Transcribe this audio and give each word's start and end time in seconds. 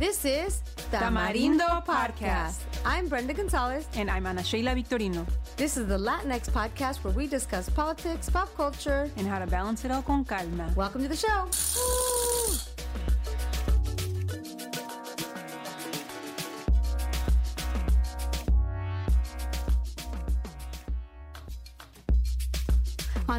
This 0.00 0.24
is 0.24 0.62
the 0.90 0.96
Tamarindo 0.96 1.84
Podcast. 1.84 2.60
I'm 2.86 3.06
Brenda 3.06 3.34
Gonzalez. 3.34 3.86
And 3.96 4.10
I'm 4.10 4.24
Ana 4.24 4.42
Sheila 4.42 4.70
Victorino. 4.70 5.26
This 5.58 5.76
is 5.76 5.88
the 5.88 5.98
Latinx 5.98 6.48
podcast 6.48 7.04
where 7.04 7.12
we 7.12 7.26
discuss 7.26 7.68
politics, 7.68 8.30
pop 8.30 8.48
culture, 8.56 9.10
and 9.18 9.26
how 9.26 9.38
to 9.38 9.46
balance 9.46 9.84
it 9.84 9.90
all 9.90 10.00
con 10.00 10.24
calma. 10.24 10.72
Welcome 10.74 11.02
to 11.02 11.08
the 11.08 11.14
show. 11.14 11.50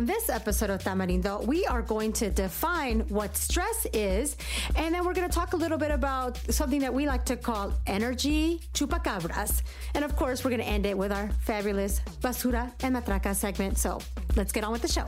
On 0.01 0.07
this 0.07 0.29
episode 0.29 0.71
of 0.71 0.83
Tamarindo, 0.83 1.45
we 1.45 1.63
are 1.67 1.83
going 1.83 2.11
to 2.13 2.31
define 2.31 3.01
what 3.01 3.37
stress 3.37 3.85
is, 3.93 4.35
and 4.75 4.95
then 4.95 5.05
we're 5.05 5.13
going 5.13 5.29
to 5.29 5.33
talk 5.33 5.53
a 5.53 5.55
little 5.55 5.77
bit 5.77 5.91
about 5.91 6.39
something 6.51 6.79
that 6.79 6.91
we 6.91 7.05
like 7.05 7.23
to 7.25 7.35
call 7.37 7.71
energy 7.85 8.61
chupacabras. 8.73 9.61
And 9.93 10.03
of 10.03 10.15
course, 10.15 10.43
we're 10.43 10.49
going 10.49 10.63
to 10.63 10.67
end 10.67 10.87
it 10.87 10.97
with 10.97 11.11
our 11.11 11.29
fabulous 11.41 11.99
basura 12.19 12.71
and 12.81 12.95
matraca 12.95 13.35
segment. 13.35 13.77
So 13.77 14.01
let's 14.35 14.51
get 14.51 14.63
on 14.63 14.71
with 14.71 14.81
the 14.81 14.87
show. 14.87 15.05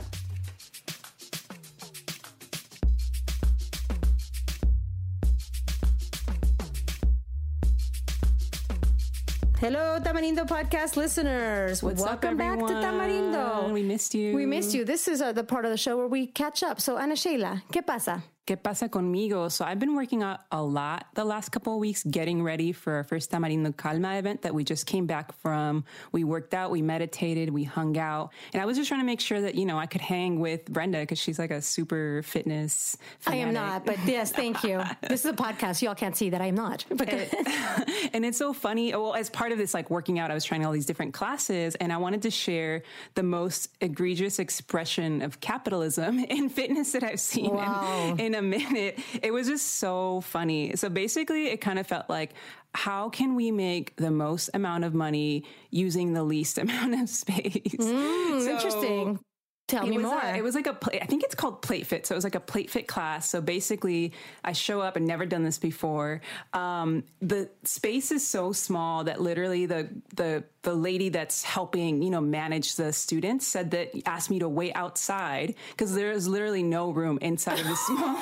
Hello, 9.64 9.98
Tamarindo 9.98 10.44
podcast 10.44 10.94
listeners. 10.94 11.82
What's 11.82 12.02
Welcome 12.02 12.32
up, 12.32 12.36
back 12.36 12.58
to 12.58 12.74
Tamarindo. 12.74 13.72
We 13.72 13.82
missed 13.82 14.14
you. 14.14 14.34
We 14.36 14.44
missed 14.44 14.74
you. 14.74 14.84
This 14.84 15.08
is 15.08 15.22
uh, 15.22 15.32
the 15.32 15.42
part 15.42 15.64
of 15.64 15.70
the 15.70 15.78
show 15.78 15.96
where 15.96 16.06
we 16.06 16.26
catch 16.26 16.62
up. 16.62 16.82
So, 16.82 16.98
Ana 16.98 17.16
Sheila, 17.16 17.62
¿qué 17.72 17.80
pasa? 17.80 18.22
¿Qué 18.46 18.58
pasa 18.58 18.90
conmigo? 18.90 19.50
So 19.50 19.64
I've 19.64 19.78
been 19.78 19.94
working 19.94 20.22
out 20.22 20.40
a 20.52 20.62
lot 20.62 21.06
the 21.14 21.24
last 21.24 21.48
couple 21.48 21.72
of 21.72 21.78
weeks, 21.78 22.04
getting 22.04 22.42
ready 22.42 22.72
for 22.72 22.92
our 22.92 23.02
first 23.02 23.30
Tamarindo 23.30 23.74
Calma 23.74 24.18
event 24.18 24.42
that 24.42 24.54
we 24.54 24.64
just 24.64 24.84
came 24.84 25.06
back 25.06 25.32
from. 25.40 25.82
We 26.12 26.24
worked 26.24 26.52
out, 26.52 26.70
we 26.70 26.82
meditated, 26.82 27.48
we 27.48 27.64
hung 27.64 27.96
out, 27.96 28.34
and 28.52 28.60
I 28.60 28.66
was 28.66 28.76
just 28.76 28.88
trying 28.88 29.00
to 29.00 29.06
make 29.06 29.20
sure 29.20 29.40
that 29.40 29.54
you 29.54 29.64
know 29.64 29.78
I 29.78 29.86
could 29.86 30.02
hang 30.02 30.40
with 30.40 30.66
Brenda 30.66 31.00
because 31.00 31.18
she's 31.18 31.38
like 31.38 31.50
a 31.50 31.62
super 31.62 32.20
fitness. 32.22 32.98
Fanatic. 33.20 33.44
I 33.46 33.48
am 33.48 33.54
not, 33.54 33.86
but 33.86 33.96
yes, 34.04 34.30
thank 34.30 34.62
you. 34.62 34.82
this 35.08 35.24
is 35.24 35.30
a 35.30 35.32
podcast. 35.32 35.80
Y'all 35.80 35.94
can't 35.94 36.14
see 36.14 36.28
that 36.28 36.42
I 36.42 36.46
am 36.48 36.54
not. 36.54 36.84
and, 36.90 37.00
and 38.12 38.26
it's 38.26 38.36
so 38.36 38.52
funny. 38.52 38.92
Well, 38.92 39.14
as 39.14 39.30
part 39.30 39.52
of 39.52 39.58
this 39.58 39.72
like 39.72 39.88
working 39.88 40.18
out, 40.18 40.30
I 40.30 40.34
was 40.34 40.44
trying 40.44 40.66
all 40.66 40.72
these 40.72 40.84
different 40.84 41.14
classes, 41.14 41.76
and 41.76 41.90
I 41.90 41.96
wanted 41.96 42.20
to 42.20 42.30
share 42.30 42.82
the 43.14 43.22
most 43.22 43.70
egregious 43.80 44.38
expression 44.38 45.22
of 45.22 45.40
capitalism 45.40 46.18
in 46.18 46.50
fitness 46.50 46.92
that 46.92 47.02
I've 47.02 47.20
seen 47.20 47.54
wow. 47.54 48.16
in, 48.18 48.33
in 48.34 48.38
a 48.38 48.42
minute. 48.58 48.98
It 49.22 49.32
was 49.32 49.46
just 49.48 49.76
so 49.76 50.20
funny. 50.22 50.76
So 50.76 50.88
basically, 50.88 51.46
it 51.46 51.60
kind 51.60 51.78
of 51.78 51.86
felt 51.86 52.08
like, 52.10 52.34
how 52.74 53.08
can 53.08 53.34
we 53.36 53.50
make 53.50 53.96
the 53.96 54.10
most 54.10 54.50
amount 54.52 54.84
of 54.84 54.94
money 54.94 55.44
using 55.70 56.12
the 56.12 56.24
least 56.24 56.58
amount 56.64 57.00
of 57.00 57.08
space? 57.08 57.76
Mm, 57.76 58.44
so, 58.44 58.50
interesting. 58.50 59.20
Tell 59.66 59.86
me 59.86 59.96
more. 59.96 60.20
A, 60.20 60.36
it 60.36 60.44
was 60.44 60.54
like 60.54 60.66
a, 60.66 60.76
I 61.02 61.06
think 61.06 61.22
it's 61.22 61.34
called 61.34 61.62
plate 61.62 61.86
fit. 61.86 62.06
So 62.06 62.14
it 62.14 62.18
was 62.18 62.24
like 62.24 62.34
a 62.34 62.40
plate 62.40 62.68
fit 62.68 62.86
class. 62.86 63.30
So 63.30 63.40
basically, 63.40 64.12
I 64.44 64.52
show 64.52 64.82
up 64.82 64.96
and 64.96 65.06
never 65.06 65.24
done 65.24 65.42
this 65.42 65.58
before. 65.58 66.20
Um, 66.52 67.04
the 67.22 67.48
space 67.62 68.12
is 68.12 68.26
so 68.26 68.52
small 68.52 69.04
that 69.04 69.22
literally 69.22 69.64
the 69.64 69.88
the 70.14 70.44
the 70.64 70.74
lady 70.74 71.08
that's 71.10 71.42
helping, 71.42 72.02
you 72.02 72.10
know, 72.10 72.20
manage 72.20 72.76
the 72.76 72.92
students 72.92 73.46
said 73.46 73.70
that 73.70 73.92
asked 74.06 74.30
me 74.30 74.38
to 74.40 74.48
wait 74.48 74.72
outside 74.74 75.54
because 75.70 75.94
there 75.94 76.10
is 76.10 76.26
literally 76.26 76.62
no 76.62 76.90
room 76.90 77.18
inside 77.22 77.60
of 77.60 77.66
the 77.66 77.76
small. 77.86 78.16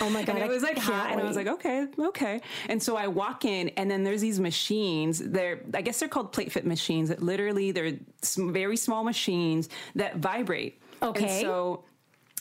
oh 0.00 0.10
my 0.10 0.24
god! 0.24 0.36
And 0.36 0.44
it 0.44 0.48
was 0.48 0.62
like 0.64 0.78
hot, 0.78 1.06
wait. 1.06 1.12
and 1.12 1.20
I 1.20 1.24
was 1.24 1.36
like, 1.36 1.46
okay, 1.46 1.86
okay. 1.96 2.40
And 2.68 2.82
so 2.82 2.96
I 2.96 3.06
walk 3.06 3.44
in, 3.44 3.68
and 3.70 3.88
then 3.88 4.02
there's 4.02 4.20
these 4.20 4.40
machines. 4.40 5.18
They're, 5.18 5.60
I 5.74 5.82
guess 5.82 6.00
they're 6.00 6.08
called 6.08 6.32
plate 6.32 6.50
fit 6.50 6.66
machines. 6.66 7.08
That 7.10 7.22
literally 7.22 7.70
they're 7.70 7.98
very 8.36 8.76
small 8.76 9.04
machines 9.04 9.68
that 9.94 10.16
vibrate. 10.16 10.80
Okay. 11.02 11.22
And 11.22 11.40
so 11.40 11.84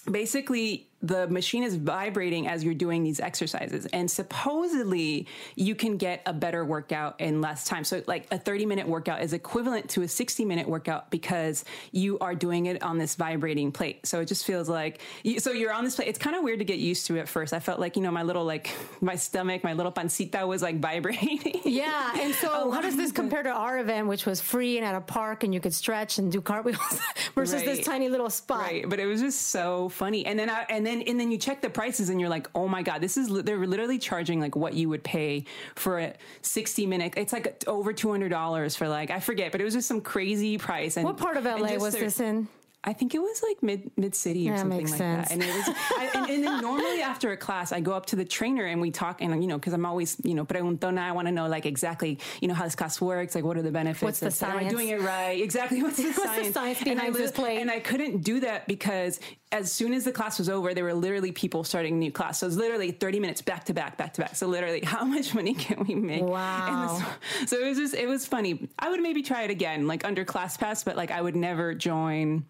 basically 0.09 0.88
the 1.03 1.28
machine 1.28 1.64
is 1.64 1.75
vibrating 1.75 2.47
as 2.47 2.64
you're 2.64 2.74
doing 2.74 3.03
these 3.03 3.19
exercises. 3.19 3.86
And 3.88 4.09
supposedly 4.09 5.28
you 5.56 5.75
can 5.75 5.97
get 5.97 6.22
a 6.25 6.31
better 6.31 6.64
workout 6.64 7.19
in 7.19 7.41
less 7.41 7.66
time. 7.66 7.84
So 7.84 8.02
like 8.08 8.25
a 8.31 8.40
30 8.40 8.66
minute 8.66 8.88
workout 8.88 9.22
is 9.22 9.34
equivalent 9.34 9.90
to 9.92 10.02
a 10.03 10.08
60 10.08 10.46
minute 10.46 10.68
workout 10.68 11.12
because 11.12 11.66
you 11.92 12.18
are 12.19 12.34
doing 12.34 12.68
it 12.68 12.81
on 12.81 12.97
this 12.97 13.16
vibrating 13.16 13.74
plate. 13.74 14.08
So 14.08 14.22
it 14.22 14.30
just 14.30 14.46
feels 14.46 14.69
like 14.69 15.02
so 15.40 15.52
you're 15.52 15.74
on 15.74 15.84
this 15.84 15.97
plate. 15.97 16.08
It's 16.08 16.18
kind 16.18 16.38
of 16.38 16.44
weird 16.44 16.59
to 16.59 16.66
get 16.66 16.80
used 16.80 17.06
to 17.08 17.19
at 17.19 17.28
first. 17.28 17.53
I 17.53 17.59
felt 17.59 17.81
like 17.81 17.97
you 17.97 18.02
know 18.02 18.12
my 18.12 18.24
little 18.24 18.46
like 18.46 18.72
my 19.02 19.16
stomach 19.16 19.62
my 19.63 19.74
little 19.74 19.92
pancita 19.92 20.47
was 20.47 20.62
like 20.62 20.80
vibrating. 20.80 21.42
Yeah 21.66 22.19
and 22.19 22.36
so 22.36 22.72
how 22.72 22.81
does 22.81 22.96
this 22.96 23.12
compare 23.12 23.42
to 23.42 23.50
our 23.50 23.80
event 23.80 24.08
which 24.08 24.25
was 24.25 24.40
free 24.40 24.78
and 24.78 24.86
at 24.86 24.96
a 24.96 25.02
park 25.02 25.44
and 25.44 25.53
you 25.53 25.59
could 25.59 25.74
stretch 25.74 26.18
and 26.19 26.31
do 26.31 26.40
cartwheels 26.40 26.78
versus 27.36 27.56
right. 27.56 27.66
this 27.66 27.86
tiny 27.86 28.09
little 28.09 28.30
spot? 28.30 28.59
Right 28.59 28.88
but 28.88 29.00
it 29.00 29.06
was 29.06 29.22
just 29.22 29.47
so 29.47 29.90
funny. 29.90 30.25
And 30.25 30.38
then 30.38 30.50
i 30.50 30.66
and 30.69 30.86
then 30.86 30.93
then 31.02 31.08
and 31.08 31.20
then 31.20 31.31
you 31.31 31.38
check 31.38 31.62
the 31.62 31.70
prices 31.70 32.09
and 32.09 32.20
you're 32.20 32.30
like, 32.30 32.50
oh 32.56 32.68
my 32.68 32.84
god, 32.84 33.02
this 33.02 33.18
is 33.18 33.30
they're 33.44 33.66
literally 33.66 33.98
charging 33.98 34.40
like 34.40 34.56
what 34.56 34.74
you 34.74 34.90
would 34.90 35.04
pay 35.04 35.46
for 35.76 36.00
a 36.00 36.14
60 36.42 36.86
minute. 36.86 37.14
It's 37.18 37.34
like 37.34 37.64
over 37.68 37.94
two 37.94 38.12
hundred 38.12 38.30
dollars 38.30 38.76
for 38.76 38.88
like 38.88 39.09
I 39.09 39.20
forget, 39.20 39.52
but 39.52 39.62
it 39.62 39.64
was 39.64 39.74
just 39.74 39.88
some 39.88 40.02
crazy 40.02 40.58
price. 40.58 40.98
And 40.98 41.06
what 41.06 41.18
part 41.18 41.38
of 41.38 41.46
LA 41.46 41.76
was 41.76 41.94
this 41.94 42.20
in? 42.20 42.48
I 42.85 42.94
think 42.94 43.16
it 43.16 43.19
was 43.19 43.41
like 43.41 43.63
mid 43.63 43.91
mid 43.97 44.13
city 44.13 44.49
or 44.49 44.53
that 44.53 44.59
something 44.59 44.88
like 44.88 44.97
sense. 44.97 45.29
that. 45.29 45.33
And 45.33 45.41
it 45.41 45.55
was, 45.55 45.69
I, 45.69 46.09
and, 46.16 46.29
and, 46.29 46.44
then 46.44 46.61
normally 46.61 47.01
after 47.01 47.31
a 47.31 47.38
class, 47.38 47.71
I 47.71 47.79
go 47.79 47.94
up 47.94 48.07
to 48.07 48.17
the 48.17 48.25
trainer 48.25 48.66
and 48.66 48.81
we 48.81 48.91
talk, 48.91 49.21
and 49.21 49.41
you 49.41 49.47
know, 49.47 49.57
because 49.57 49.71
I'm 49.71 49.85
always, 49.85 50.17
you 50.23 50.35
know, 50.35 50.45
preguntona. 50.45 50.99
I 50.99 51.13
want 51.13 51.27
to 51.27 51.31
know 51.31 51.47
like 51.47 51.66
exactly, 51.66 52.19
you 52.41 52.49
know, 52.49 52.53
how 52.53 52.66
this 52.66 52.75
class 52.75 52.99
works, 52.99 53.35
like 53.35 53.45
what 53.45 53.57
are 53.57 53.61
the 53.61 53.71
benefits? 53.71 54.03
What's 54.03 54.19
the 54.19 54.31
science? 54.31 54.61
Am 54.61 54.67
I 54.67 54.69
doing 54.69 54.89
it 54.89 55.01
right? 55.01 55.41
Exactly. 55.41 55.81
What's 55.81 55.97
the 55.97 56.03
what's 56.07 56.23
science? 56.23 56.47
The 56.47 56.53
science 56.53 56.83
behind 56.83 57.16
this 57.16 57.31
play? 57.31 57.61
And 57.61 57.71
I 57.71 57.79
couldn't 57.79 58.21
do 58.21 58.41
that 58.41 58.67
because 58.67 59.19
as 59.53 59.71
soon 59.71 59.94
as 59.94 60.03
the 60.03 60.11
class 60.11 60.39
was 60.39 60.50
over, 60.50 60.73
there 60.73 60.83
were 60.83 60.94
literally 60.94 61.31
people 61.31 61.63
starting 61.63 61.94
a 61.94 61.97
new 61.97 62.11
class. 62.11 62.39
So 62.39 62.47
it 62.47 62.50
was 62.50 62.57
literally 62.57 62.91
30 62.91 63.19
minutes 63.19 63.41
back 63.41 63.65
to 63.65 63.73
back, 63.73 63.97
back 63.97 64.13
to 64.13 64.21
back. 64.21 64.35
So 64.35 64.47
literally, 64.47 64.81
how 64.83 65.05
much 65.05 65.33
money 65.33 65.53
can 65.53 65.85
we 65.85 65.95
make? 65.95 66.23
Wow. 66.23 67.01
This, 67.39 67.51
so 67.51 67.59
it 67.59 67.69
was 67.69 67.77
just, 67.77 67.94
it 67.94 68.07
was 68.07 68.25
funny. 68.25 68.67
I 68.77 68.89
would 68.89 69.00
maybe 69.00 69.21
try 69.21 69.44
it 69.44 69.51
again, 69.51 69.88
like 69.88 70.03
under 70.03 70.25
class 70.25 70.57
pass, 70.57 70.83
but 70.83 70.97
like 70.97 71.11
I 71.11 71.21
would 71.21 71.35
never 71.35 71.73
join 71.75 72.45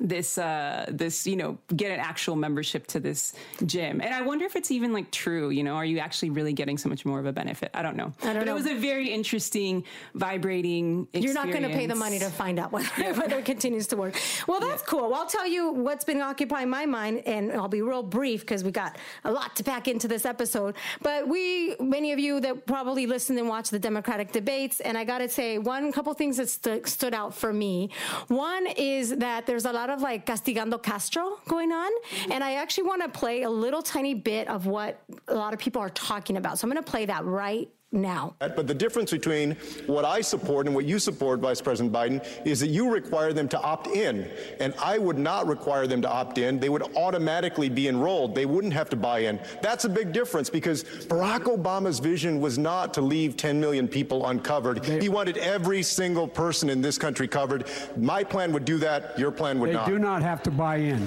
this 0.00 0.38
uh 0.38 0.86
this 0.88 1.26
you 1.26 1.36
know 1.36 1.58
get 1.74 1.90
an 1.90 2.00
actual 2.00 2.36
membership 2.36 2.86
to 2.88 3.00
this 3.00 3.34
gym. 3.66 4.00
And 4.00 4.14
i 4.14 4.22
wonder 4.22 4.44
if 4.44 4.56
it's 4.56 4.70
even 4.70 4.92
like 4.92 5.10
true 5.10 5.50
you 5.50 5.62
know? 5.62 5.74
Are 5.74 5.84
you 5.84 5.98
actually 5.98 6.30
really 6.30 6.52
getting 6.52 6.78
so 6.78 6.88
much 6.88 7.04
more 7.04 7.18
of 7.18 7.26
a 7.26 7.32
benefit? 7.32 7.70
I 7.74 7.82
don't 7.82 7.96
know. 7.96 8.12
I 8.22 8.26
don't 8.26 8.38
but 8.38 8.44
know. 8.46 8.52
it 8.52 8.54
was 8.54 8.66
a 8.66 8.74
very 8.74 9.08
interesting 9.08 9.84
vibrating 10.14 11.02
experience. 11.12 11.24
you're 11.24 11.34
not 11.34 11.52
going 11.52 11.70
to 11.70 11.76
pay 11.76 11.86
the 11.86 11.94
money 11.94 12.18
to 12.18 12.30
find 12.30 12.58
out 12.58 12.72
whether, 12.72 12.88
yeah. 12.98 13.12
whether 13.18 13.38
it 13.38 13.44
continues 13.44 13.86
to 13.88 13.96
work. 13.96 14.18
Well 14.46 14.60
that's 14.60 14.82
yeah. 14.82 14.86
cool. 14.88 15.10
Well, 15.10 15.20
i'll 15.20 15.26
tell 15.26 15.46
you 15.46 15.72
what's 15.72 16.04
been 16.04 16.20
occupying 16.20 16.70
my 16.70 16.86
mind 16.86 17.22
and 17.26 17.52
i'll 17.52 17.68
be 17.68 17.82
real 17.82 18.02
brief 18.02 18.40
because 18.40 18.64
we 18.64 18.70
got 18.70 18.96
a 19.24 19.32
lot 19.32 19.56
to 19.56 19.64
pack 19.64 19.88
into 19.88 20.08
this 20.08 20.24
episode. 20.24 20.74
But 21.02 21.28
we 21.28 21.76
many 21.80 22.12
of 22.12 22.18
you 22.18 22.40
that 22.40 22.66
probably 22.66 23.06
listened 23.06 23.38
and 23.38 23.48
watched 23.48 23.70
the 23.70 23.78
democratic 23.78 24.32
debates 24.32 24.80
and 24.80 24.96
i 24.96 25.04
gotta 25.04 25.28
say 25.28 25.58
one 25.58 25.92
couple 25.92 26.12
things 26.14 26.36
that 26.36 26.48
st- 26.48 26.86
stood 26.88 27.14
out 27.14 27.34
for 27.34 27.52
me. 27.52 27.90
One 28.28 28.66
is 28.66 29.16
that 29.16 29.46
there's 29.46 29.64
a 29.64 29.72
lot 29.72 29.81
of 29.90 30.00
like 30.00 30.26
castigando 30.26 30.82
Castro 30.82 31.38
going 31.48 31.72
on. 31.72 31.90
Mm-hmm. 31.90 32.32
And 32.32 32.44
I 32.44 32.54
actually 32.54 32.84
want 32.84 33.02
to 33.02 33.08
play 33.08 33.42
a 33.42 33.50
little 33.50 33.82
tiny 33.82 34.14
bit 34.14 34.48
of 34.48 34.66
what 34.66 35.02
a 35.28 35.34
lot 35.34 35.52
of 35.52 35.60
people 35.60 35.80
are 35.80 35.90
talking 35.90 36.36
about. 36.36 36.58
So 36.58 36.66
I'm 36.66 36.72
going 36.72 36.82
to 36.82 36.90
play 36.90 37.06
that 37.06 37.24
right 37.24 37.68
now. 37.92 38.34
But 38.38 38.66
the 38.66 38.74
difference 38.74 39.10
between 39.10 39.52
what 39.86 40.04
I 40.04 40.20
support 40.22 40.66
and 40.66 40.74
what 40.74 40.84
you 40.86 40.98
support, 40.98 41.40
Vice 41.40 41.60
President 41.60 41.94
Biden, 41.94 42.26
is 42.46 42.60
that 42.60 42.68
you 42.68 42.90
require 42.90 43.32
them 43.32 43.48
to 43.48 43.60
opt 43.60 43.86
in. 43.88 44.28
And 44.60 44.74
I 44.82 44.98
would 44.98 45.18
not 45.18 45.46
require 45.46 45.86
them 45.86 46.02
to 46.02 46.10
opt 46.10 46.38
in. 46.38 46.58
They 46.58 46.70
would 46.70 46.96
automatically 46.96 47.68
be 47.68 47.88
enrolled. 47.88 48.34
They 48.34 48.46
wouldn't 48.46 48.72
have 48.72 48.88
to 48.90 48.96
buy 48.96 49.20
in. 49.20 49.38
That's 49.60 49.84
a 49.84 49.88
big 49.88 50.12
difference 50.12 50.48
because 50.48 50.84
Barack 50.84 51.44
Obama's 51.44 51.98
vision 51.98 52.40
was 52.40 52.58
not 52.58 52.94
to 52.94 53.02
leave 53.02 53.36
10 53.36 53.60
million 53.60 53.86
people 53.86 54.26
uncovered. 54.26 54.82
They, 54.82 55.00
he 55.00 55.08
wanted 55.08 55.36
every 55.36 55.82
single 55.82 56.26
person 56.26 56.70
in 56.70 56.80
this 56.80 56.96
country 56.96 57.28
covered. 57.28 57.66
My 57.96 58.24
plan 58.24 58.52
would 58.52 58.64
do 58.64 58.78
that. 58.78 59.18
Your 59.18 59.30
plan 59.30 59.58
would 59.60 59.70
they 59.70 59.74
not. 59.74 59.86
They 59.86 59.92
do 59.92 59.98
not 59.98 60.22
have 60.22 60.42
to 60.44 60.50
buy 60.50 60.76
in. 60.76 61.06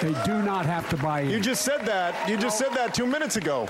They 0.00 0.14
do 0.24 0.42
not 0.42 0.64
have 0.64 0.88
to 0.90 0.96
buy 0.96 1.20
in. 1.20 1.30
You 1.30 1.40
just 1.40 1.62
said 1.62 1.84
that. 1.84 2.28
You 2.28 2.38
just 2.38 2.58
said 2.58 2.72
that 2.72 2.94
two 2.94 3.06
minutes 3.06 3.36
ago. 3.36 3.68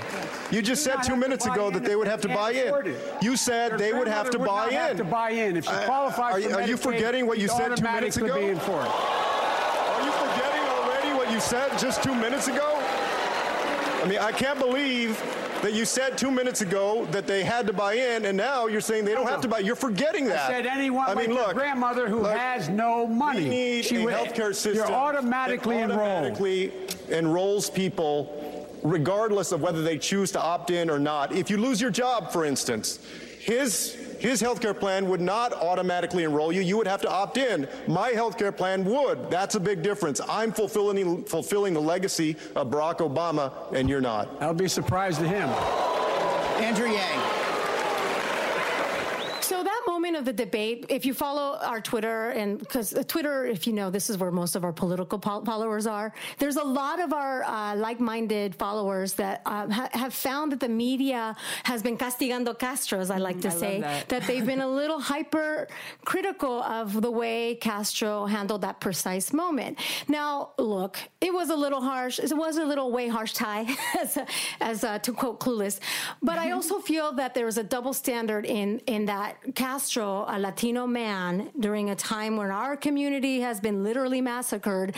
You 0.49 0.61
just 0.61 0.83
said 0.83 1.03
two 1.03 1.17
minutes 1.17 1.45
ago 1.45 1.69
that 1.71 1.83
they 1.83 1.95
would 1.95 2.07
have 2.07 2.21
to 2.21 2.29
buy 2.29 2.40
in. 2.49 2.95
You 3.21 3.35
said 3.37 3.77
they 3.77 3.93
would 3.93 4.07
have 4.07 4.29
to 4.31 4.39
buy 4.39 4.67
in. 4.67 4.73
Have 4.73 4.97
to 4.97 5.03
buy 5.03 5.31
in 5.31 5.57
if 5.57 5.65
she 5.65 5.71
uh, 5.71 5.85
qualifies. 5.85 6.45
Are, 6.45 6.55
are 6.61 6.67
you 6.67 6.77
forgetting 6.77 7.27
what 7.27 7.37
you 7.37 7.47
said 7.47 7.75
two 7.77 7.83
minutes 7.83 8.17
ago? 8.17 8.39
Be 8.39 8.47
in 8.47 8.59
for 8.59 8.81
it. 8.81 8.89
Are 8.89 10.05
you 10.05 10.11
forgetting 10.11 10.63
already 10.69 11.13
what 11.13 11.31
you 11.31 11.39
said 11.39 11.77
just 11.77 12.03
two 12.03 12.15
minutes 12.15 12.47
ago? 12.47 12.77
I 14.03 14.07
mean, 14.07 14.19
I 14.19 14.31
can't 14.31 14.57
believe 14.57 15.19
that 15.61 15.73
you 15.73 15.85
said 15.85 16.17
two 16.17 16.31
minutes 16.31 16.61
ago 16.61 17.05
that 17.11 17.27
they 17.27 17.43
had 17.43 17.67
to 17.67 17.73
buy 17.73 17.93
in, 17.93 18.25
and 18.25 18.35
now 18.35 18.65
you're 18.65 18.81
saying 18.81 19.05
they 19.05 19.13
don't 19.13 19.27
have 19.27 19.41
to 19.41 19.47
buy. 19.47 19.59
You're 19.59 19.75
forgetting 19.75 20.25
that. 20.25 20.49
I 20.49 20.53
said 20.53 20.65
anyone 20.65 21.07
I 21.07 21.13
mean, 21.13 21.29
like 21.35 21.47
look, 21.47 21.55
grandmother 21.55 22.09
who 22.09 22.21
look, 22.21 22.35
has 22.35 22.67
no 22.67 23.05
money. 23.05 23.43
We 23.43 23.49
need 23.49 23.85
she 23.85 23.97
a 23.97 24.07
healthcare 24.07 24.55
system. 24.55 24.75
You're 24.75 24.91
automatically, 24.91 25.83
automatically 25.83 26.71
enrolled. 27.09 27.11
enrolls 27.11 27.69
people 27.69 28.40
regardless 28.83 29.51
of 29.51 29.61
whether 29.61 29.81
they 29.81 29.97
choose 29.97 30.31
to 30.31 30.41
opt 30.41 30.71
in 30.71 30.89
or 30.89 30.99
not. 30.99 31.33
If 31.33 31.49
you 31.49 31.57
lose 31.57 31.79
your 31.79 31.91
job, 31.91 32.31
for 32.31 32.45
instance, 32.45 32.99
his 33.39 33.97
his 34.19 34.39
health 34.39 34.61
care 34.61 34.75
plan 34.75 35.09
would 35.09 35.19
not 35.19 35.51
automatically 35.51 36.23
enroll 36.23 36.51
you. 36.51 36.61
You 36.61 36.77
would 36.77 36.85
have 36.85 37.01
to 37.01 37.09
opt 37.09 37.37
in. 37.37 37.67
My 37.87 38.09
health 38.09 38.37
care 38.37 38.51
plan 38.51 38.85
would. 38.85 39.31
That's 39.31 39.55
a 39.55 39.59
big 39.59 39.81
difference. 39.81 40.21
I'm 40.29 40.51
fulfilling, 40.51 41.23
fulfilling 41.23 41.73
the 41.73 41.81
legacy 41.81 42.35
of 42.55 42.69
Barack 42.69 42.97
Obama, 42.97 43.51
and 43.73 43.89
you're 43.89 43.99
not. 43.99 44.29
I'll 44.39 44.53
be 44.53 44.67
surprised 44.67 45.19
to 45.21 45.27
him. 45.27 45.49
Andrew 46.63 46.87
Yang. 46.87 47.40
Moment 50.01 50.17
of 50.17 50.25
the 50.25 50.33
debate, 50.33 50.87
if 50.89 51.05
you 51.05 51.13
follow 51.13 51.59
our 51.61 51.79
Twitter, 51.79 52.31
and 52.31 52.57
because 52.57 52.91
Twitter, 53.07 53.45
if 53.45 53.67
you 53.67 53.73
know, 53.73 53.91
this 53.91 54.09
is 54.09 54.17
where 54.17 54.31
most 54.31 54.55
of 54.55 54.63
our 54.63 54.73
political 54.73 55.19
followers 55.19 55.85
are. 55.85 56.11
There's 56.39 56.55
a 56.55 56.63
lot 56.63 56.99
of 56.99 57.13
our 57.13 57.43
uh, 57.43 57.75
like-minded 57.75 58.55
followers 58.55 59.13
that 59.13 59.43
uh, 59.45 59.69
ha- 59.69 59.89
have 59.93 60.15
found 60.15 60.53
that 60.53 60.59
the 60.59 60.69
media 60.69 61.35
has 61.65 61.83
been 61.83 61.99
castigando 61.99 62.57
Castro, 62.57 62.99
as 62.99 63.11
I 63.11 63.17
like 63.17 63.41
to 63.41 63.49
I 63.49 63.51
say, 63.51 63.81
that. 63.81 64.09
that 64.09 64.23
they've 64.23 64.43
been 64.43 64.61
a 64.61 64.67
little 64.67 64.99
hyper 64.99 65.67
critical 66.03 66.63
of 66.63 66.99
the 66.99 67.11
way 67.11 67.53
Castro 67.61 68.25
handled 68.25 68.61
that 68.61 68.79
precise 68.79 69.31
moment. 69.31 69.77
Now, 70.07 70.53
look, 70.57 70.97
it 71.27 71.31
was 71.31 71.51
a 71.51 71.55
little 71.55 71.81
harsh. 71.81 72.17
It 72.17 72.35
was 72.35 72.57
a 72.57 72.65
little 72.65 72.91
way 72.91 73.07
harsh 73.07 73.33
Tai, 73.33 73.67
as, 73.99 74.17
as 74.61 74.83
uh, 74.83 74.97
to 74.97 75.13
quote 75.13 75.39
Clueless. 75.39 75.79
But 76.23 76.39
I 76.39 76.51
also 76.51 76.79
feel 76.79 77.11
that 77.13 77.35
there 77.35 77.45
was 77.45 77.59
a 77.59 77.63
double 77.63 77.93
standard 77.93 78.47
in 78.47 78.79
in 78.87 79.05
that 79.05 79.37
Castro, 79.53 79.90
a 79.99 80.37
Latino 80.39 80.87
man, 80.87 81.49
during 81.59 81.89
a 81.89 81.95
time 81.95 82.37
when 82.37 82.51
our 82.51 82.77
community 82.77 83.41
has 83.41 83.59
been 83.59 83.83
literally 83.83 84.21
massacred, 84.21 84.95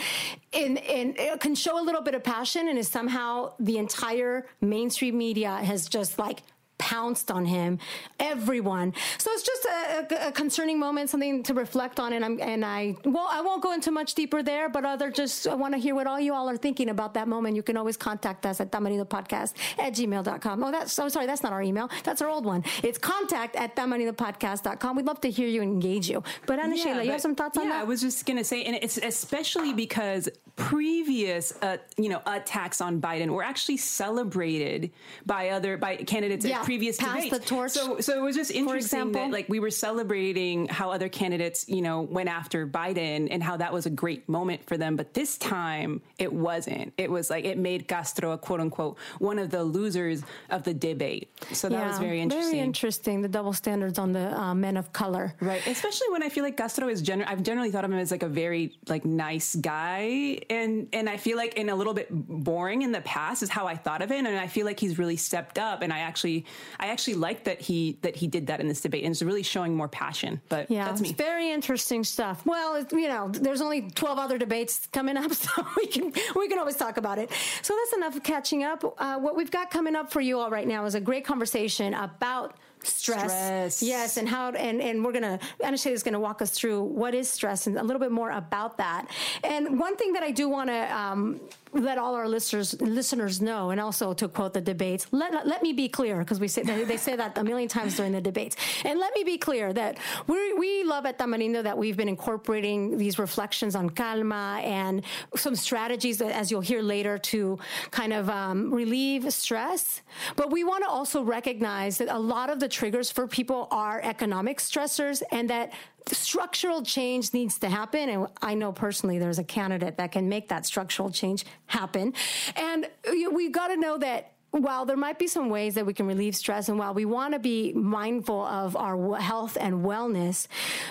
in, 0.52 0.78
it 0.78 1.40
can 1.40 1.54
show 1.54 1.80
a 1.80 1.84
little 1.84 2.02
bit 2.02 2.14
of 2.14 2.22
passion, 2.22 2.68
and 2.68 2.78
is 2.78 2.88
somehow 2.88 3.52
the 3.58 3.78
entire 3.78 4.46
mainstream 4.60 5.18
media 5.18 5.50
has 5.56 5.88
just 5.88 6.18
like 6.18 6.42
pounced 6.78 7.30
on 7.30 7.44
him, 7.44 7.78
everyone. 8.18 8.92
So 9.18 9.30
it's 9.32 9.42
just 9.42 9.64
a, 9.64 10.24
a, 10.24 10.28
a 10.28 10.32
concerning 10.32 10.78
moment, 10.78 11.10
something 11.10 11.42
to 11.44 11.54
reflect 11.54 12.00
on. 12.00 12.12
And 12.12 12.24
I'm, 12.24 12.40
and 12.40 12.64
I, 12.64 12.96
well, 13.04 13.28
I 13.30 13.40
won't 13.40 13.62
go 13.62 13.72
into 13.72 13.90
much 13.90 14.14
deeper 14.14 14.42
there, 14.42 14.68
but 14.68 14.84
other 14.84 15.10
just, 15.10 15.46
I 15.46 15.54
want 15.54 15.74
to 15.74 15.78
hear 15.78 15.94
what 15.94 16.06
all 16.06 16.20
you 16.20 16.34
all 16.34 16.48
are 16.48 16.56
thinking 16.56 16.88
about 16.88 17.14
that 17.14 17.28
moment. 17.28 17.56
You 17.56 17.62
can 17.62 17.76
always 17.76 17.96
contact 17.96 18.46
us 18.46 18.60
at 18.60 18.70
tamarindopodcast 18.70 19.54
at 19.78 19.94
gmail.com. 19.94 20.64
Oh, 20.64 20.70
that's, 20.70 20.98
I'm 20.98 21.10
sorry, 21.10 21.26
that's 21.26 21.42
not 21.42 21.52
our 21.52 21.62
email. 21.62 21.88
That's 22.02 22.20
our 22.22 22.28
old 22.28 22.44
one. 22.44 22.64
It's 22.82 22.98
contact 22.98 23.56
at 23.56 23.76
tamarindopodcast.com. 23.76 24.96
We'd 24.96 25.06
love 25.06 25.20
to 25.22 25.30
hear 25.30 25.48
you 25.48 25.62
and 25.62 25.72
engage 25.72 26.08
you. 26.08 26.22
But 26.46 26.58
Ana 26.58 26.76
Sheila, 26.76 27.02
you 27.02 27.08
but- 27.08 27.12
have 27.12 27.20
some 27.20 27.34
thoughts 27.34 27.58
on 27.58 27.64
yeah, 27.64 27.72
that? 27.74 27.80
I 27.82 27.84
was 27.84 28.00
just 28.00 28.26
gonna 28.26 28.44
say, 28.44 28.64
and 28.64 28.76
it's 28.76 28.98
especially 28.98 29.72
because 29.72 30.28
previous, 30.56 31.52
uh, 31.62 31.78
you 31.96 32.08
know, 32.08 32.22
attacks 32.26 32.80
on 32.80 33.00
Biden 33.00 33.28
were 33.28 33.42
actually 33.42 33.76
celebrated 33.76 34.90
by 35.26 35.50
other 35.50 35.76
by 35.76 35.96
candidates 35.96 36.44
Yeah, 36.44 36.63
previous 36.64 36.96
pass 36.96 37.24
debates. 37.24 37.38
the 37.38 37.44
torch, 37.44 37.72
So, 37.72 38.00
so 38.00 38.16
it 38.16 38.22
was 38.22 38.36
just 38.36 38.50
interesting 38.50 39.12
that 39.12 39.30
like 39.30 39.48
we 39.48 39.60
were 39.60 39.70
celebrating 39.70 40.66
how 40.68 40.90
other 40.90 41.08
candidates, 41.08 41.68
you 41.68 41.82
know, 41.82 42.02
went 42.02 42.28
after 42.28 42.66
Biden 42.66 43.28
and 43.30 43.42
how 43.42 43.56
that 43.56 43.72
was 43.72 43.86
a 43.86 43.90
great 43.90 44.28
moment 44.28 44.66
for 44.66 44.76
them. 44.76 44.96
But 44.96 45.14
this 45.14 45.36
time, 45.38 46.02
it 46.18 46.32
wasn't. 46.32 46.92
It 46.98 47.10
was 47.10 47.30
like 47.30 47.44
it 47.44 47.58
made 47.58 47.88
Castro 47.88 48.32
a 48.32 48.38
quote 48.38 48.60
unquote 48.60 48.98
one 49.18 49.38
of 49.38 49.50
the 49.50 49.62
losers 49.64 50.22
of 50.50 50.62
the 50.64 50.74
debate. 50.74 51.30
So 51.52 51.68
that 51.68 51.86
was 51.86 51.98
very 51.98 52.20
interesting. 52.20 52.52
Very 52.52 52.64
interesting. 52.64 53.22
The 53.22 53.28
double 53.28 53.52
standards 53.52 53.98
on 53.98 54.12
the 54.12 54.38
uh, 54.38 54.54
men 54.54 54.76
of 54.76 54.92
color. 54.92 55.34
Right, 55.40 55.64
especially 55.66 56.08
when 56.10 56.22
I 56.22 56.28
feel 56.28 56.44
like 56.44 56.56
Castro 56.56 56.88
is 56.88 57.02
gener- 57.02 57.26
I've 57.26 57.42
generally 57.42 57.70
thought 57.70 57.84
of 57.84 57.92
him 57.92 57.98
as 57.98 58.10
like 58.10 58.22
a 58.22 58.28
very 58.28 58.78
like 58.88 59.04
nice 59.04 59.54
guy, 59.54 60.40
and 60.50 60.88
and 60.92 61.08
I 61.08 61.16
feel 61.16 61.36
like 61.36 61.54
in 61.54 61.68
a 61.68 61.74
little 61.74 61.94
bit 61.94 62.08
boring 62.10 62.82
in 62.82 62.92
the 62.92 63.00
past 63.02 63.42
is 63.42 63.48
how 63.50 63.66
I 63.66 63.76
thought 63.76 64.02
of 64.02 64.10
it, 64.10 64.18
and 64.18 64.28
I 64.28 64.46
feel 64.46 64.64
like 64.66 64.80
he's 64.80 64.98
really 64.98 65.16
stepped 65.16 65.58
up, 65.58 65.82
and 65.82 65.92
I 65.92 66.00
actually 66.00 66.46
I 66.78 66.88
actually 66.88 67.14
like 67.14 67.44
that 67.44 67.60
he 67.60 67.98
that 68.02 68.16
he 68.16 68.26
did 68.26 68.46
that 68.48 68.60
in 68.60 68.68
this 68.68 68.80
debate, 68.80 69.04
and 69.04 69.12
it's 69.12 69.22
really 69.22 69.42
showing 69.42 69.74
more 69.74 69.88
passion. 69.88 70.40
But 70.48 70.70
Yeah, 70.70 70.86
that's 70.86 71.00
it's 71.00 71.12
very 71.12 71.50
interesting 71.50 72.04
stuff. 72.04 72.44
Well, 72.44 72.84
you 72.92 73.08
know, 73.08 73.28
there's 73.28 73.60
only 73.60 73.82
12 73.90 74.18
other 74.18 74.38
debates 74.38 74.86
coming 74.92 75.16
up, 75.16 75.32
so 75.44 75.66
we 75.76 75.86
can 75.86 76.12
we 76.36 76.48
can 76.48 76.58
always 76.58 76.76
talk 76.76 76.96
about 76.96 77.18
it. 77.18 77.30
So 77.62 77.76
that's 77.76 77.96
enough 77.96 78.22
catching 78.22 78.64
up. 78.64 78.84
Uh, 78.98 79.18
what 79.18 79.36
we've 79.36 79.50
got 79.50 79.70
coming 79.70 79.96
up 79.96 80.10
for 80.12 80.20
you 80.20 80.38
all 80.38 80.50
right 80.50 80.66
now 80.66 80.84
is 80.84 80.94
a 80.94 81.00
great 81.00 81.24
conversation 81.24 81.94
about 81.94 82.56
stress. 82.82 83.32
Stress. 83.32 83.82
Yes, 83.82 84.16
and 84.16 84.28
how 84.28 84.50
and 84.50 84.80
and 84.80 85.04
we're 85.04 85.12
gonna 85.12 85.38
Anashay 85.62 85.92
is 85.92 86.02
gonna 86.02 86.20
walk 86.20 86.42
us 86.42 86.50
through 86.50 86.82
what 86.82 87.14
is 87.14 87.28
stress 87.28 87.66
and 87.66 87.78
a 87.78 87.82
little 87.82 88.00
bit 88.00 88.12
more 88.12 88.30
about 88.30 88.78
that. 88.78 89.06
And 89.42 89.78
one 89.78 89.96
thing 89.96 90.12
that 90.12 90.22
I 90.22 90.30
do 90.30 90.48
want 90.48 90.70
to 90.70 90.96
um, 90.96 91.40
let 91.74 91.98
all 91.98 92.14
our 92.14 92.28
listeners 92.28 92.80
listeners 92.80 93.40
know, 93.40 93.70
and 93.70 93.80
also 93.80 94.14
to 94.14 94.28
quote 94.28 94.54
the 94.54 94.60
debates, 94.60 95.06
let 95.10 95.46
let 95.46 95.62
me 95.62 95.72
be 95.72 95.88
clear 95.88 96.18
because 96.18 96.40
we 96.40 96.48
say 96.48 96.62
they, 96.62 96.96
say 96.96 97.16
that 97.16 97.36
a 97.36 97.44
million 97.44 97.68
times 97.68 97.96
during 97.96 98.12
the 98.12 98.20
debates. 98.20 98.56
And 98.84 98.98
let 98.98 99.14
me 99.14 99.24
be 99.24 99.38
clear 99.38 99.72
that 99.72 99.98
we 100.26 100.52
we 100.54 100.84
love 100.84 101.06
at 101.06 101.18
Tamarindo 101.18 101.62
that 101.62 101.76
we've 101.76 101.96
been 101.96 102.08
incorporating 102.08 102.96
these 102.96 103.18
reflections 103.18 103.74
on 103.74 103.90
calma 103.90 104.60
and 104.62 105.02
some 105.36 105.56
strategies 105.56 106.18
that, 106.18 106.32
as 106.32 106.50
you'll 106.50 106.60
hear 106.60 106.82
later, 106.82 107.18
to 107.18 107.58
kind 107.90 108.12
of 108.12 108.30
um, 108.30 108.72
relieve 108.72 109.32
stress. 109.32 110.02
But 110.36 110.50
we 110.50 110.64
want 110.64 110.84
to 110.84 110.90
also 110.90 111.22
recognize 111.22 111.98
that 111.98 112.08
a 112.08 112.18
lot 112.18 112.50
of 112.50 112.60
the 112.60 112.68
triggers 112.68 113.10
for 113.10 113.26
people 113.26 113.68
are 113.70 114.00
economic 114.02 114.58
stressors, 114.58 115.22
and 115.32 115.50
that 115.50 115.72
structural 116.12 116.82
change 116.82 117.32
needs 117.32 117.58
to 117.58 117.68
happen. 117.68 118.08
And 118.08 118.28
I 118.42 118.54
know 118.54 118.72
personally 118.72 119.18
there's 119.18 119.38
a 119.38 119.44
candidate 119.44 119.96
that 119.96 120.12
can 120.12 120.28
make 120.28 120.48
that 120.48 120.66
structural 120.66 121.10
change 121.10 121.44
happen. 121.66 122.14
And 122.56 122.88
we've 123.32 123.52
got 123.52 123.68
to 123.68 123.76
know 123.76 123.98
that 123.98 124.32
while 124.50 124.84
there 124.84 124.96
might 124.96 125.18
be 125.18 125.26
some 125.26 125.48
ways 125.48 125.74
that 125.74 125.84
we 125.84 125.92
can 125.92 126.06
relieve 126.06 126.36
stress 126.36 126.68
and 126.68 126.78
while 126.78 126.94
we 126.94 127.04
want 127.04 127.32
to 127.34 127.40
be 127.40 127.72
mindful 127.72 128.44
of 128.44 128.76
our 128.76 129.16
health 129.16 129.56
and 129.60 129.84
wellness, 129.84 130.46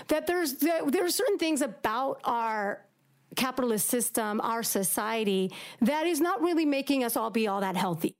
that 0.09 0.27
there's, 0.27 0.55
that 0.55 0.91
there 0.91 1.05
are 1.05 1.09
certain 1.09 1.37
things 1.37 1.61
about 1.61 2.19
our 2.25 2.83
capitalist 3.35 3.87
system, 3.87 4.41
our 4.41 4.63
society, 4.63 5.51
that 5.81 6.05
is 6.05 6.19
not 6.19 6.41
really 6.41 6.65
making 6.65 7.03
us 7.03 7.15
all 7.15 7.29
be 7.29 7.47
all 7.47 7.61
that 7.61 7.77
healthy. 7.77 8.15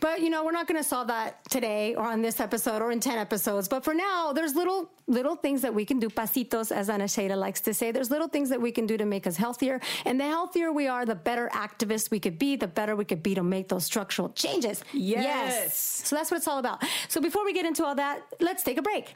But 0.00 0.20
you 0.20 0.30
know, 0.30 0.44
we're 0.44 0.52
not 0.52 0.66
going 0.66 0.80
to 0.80 0.88
solve 0.88 1.08
that 1.08 1.44
today 1.50 1.94
or 1.94 2.06
on 2.06 2.22
this 2.22 2.40
episode 2.40 2.82
or 2.82 2.90
in 2.90 3.00
10 3.00 3.18
episodes. 3.18 3.68
But 3.68 3.84
for 3.84 3.94
now, 3.94 4.32
there's 4.32 4.54
little 4.54 4.90
little 5.06 5.36
things 5.36 5.62
that 5.62 5.74
we 5.74 5.84
can 5.84 5.98
do, 5.98 6.08
pasitos, 6.08 6.70
as 6.70 6.90
Ana 6.90 7.08
Sheila 7.08 7.34
likes 7.34 7.60
to 7.62 7.74
say. 7.74 7.90
There's 7.92 8.10
little 8.10 8.28
things 8.28 8.50
that 8.50 8.60
we 8.60 8.70
can 8.70 8.86
do 8.86 8.96
to 8.96 9.04
make 9.04 9.26
us 9.26 9.36
healthier. 9.36 9.80
And 10.04 10.20
the 10.20 10.24
healthier 10.24 10.70
we 10.70 10.86
are, 10.86 11.06
the 11.06 11.14
better 11.14 11.50
activists 11.54 12.10
we 12.10 12.20
could 12.20 12.38
be, 12.38 12.56
the 12.56 12.68
better 12.68 12.94
we 12.94 13.04
could 13.04 13.22
be 13.22 13.34
to 13.34 13.42
make 13.42 13.68
those 13.68 13.84
structural 13.84 14.28
changes. 14.30 14.84
Yes. 14.92 16.02
So 16.04 16.14
that's 16.16 16.30
what 16.30 16.36
it's 16.36 16.48
all 16.48 16.58
about. 16.58 16.84
So 17.08 17.20
before 17.20 17.44
we 17.44 17.52
get 17.52 17.66
into 17.66 17.84
all 17.84 17.94
that, 17.94 18.22
let's 18.40 18.62
take 18.62 18.78
a 18.78 18.82
break. 18.82 19.14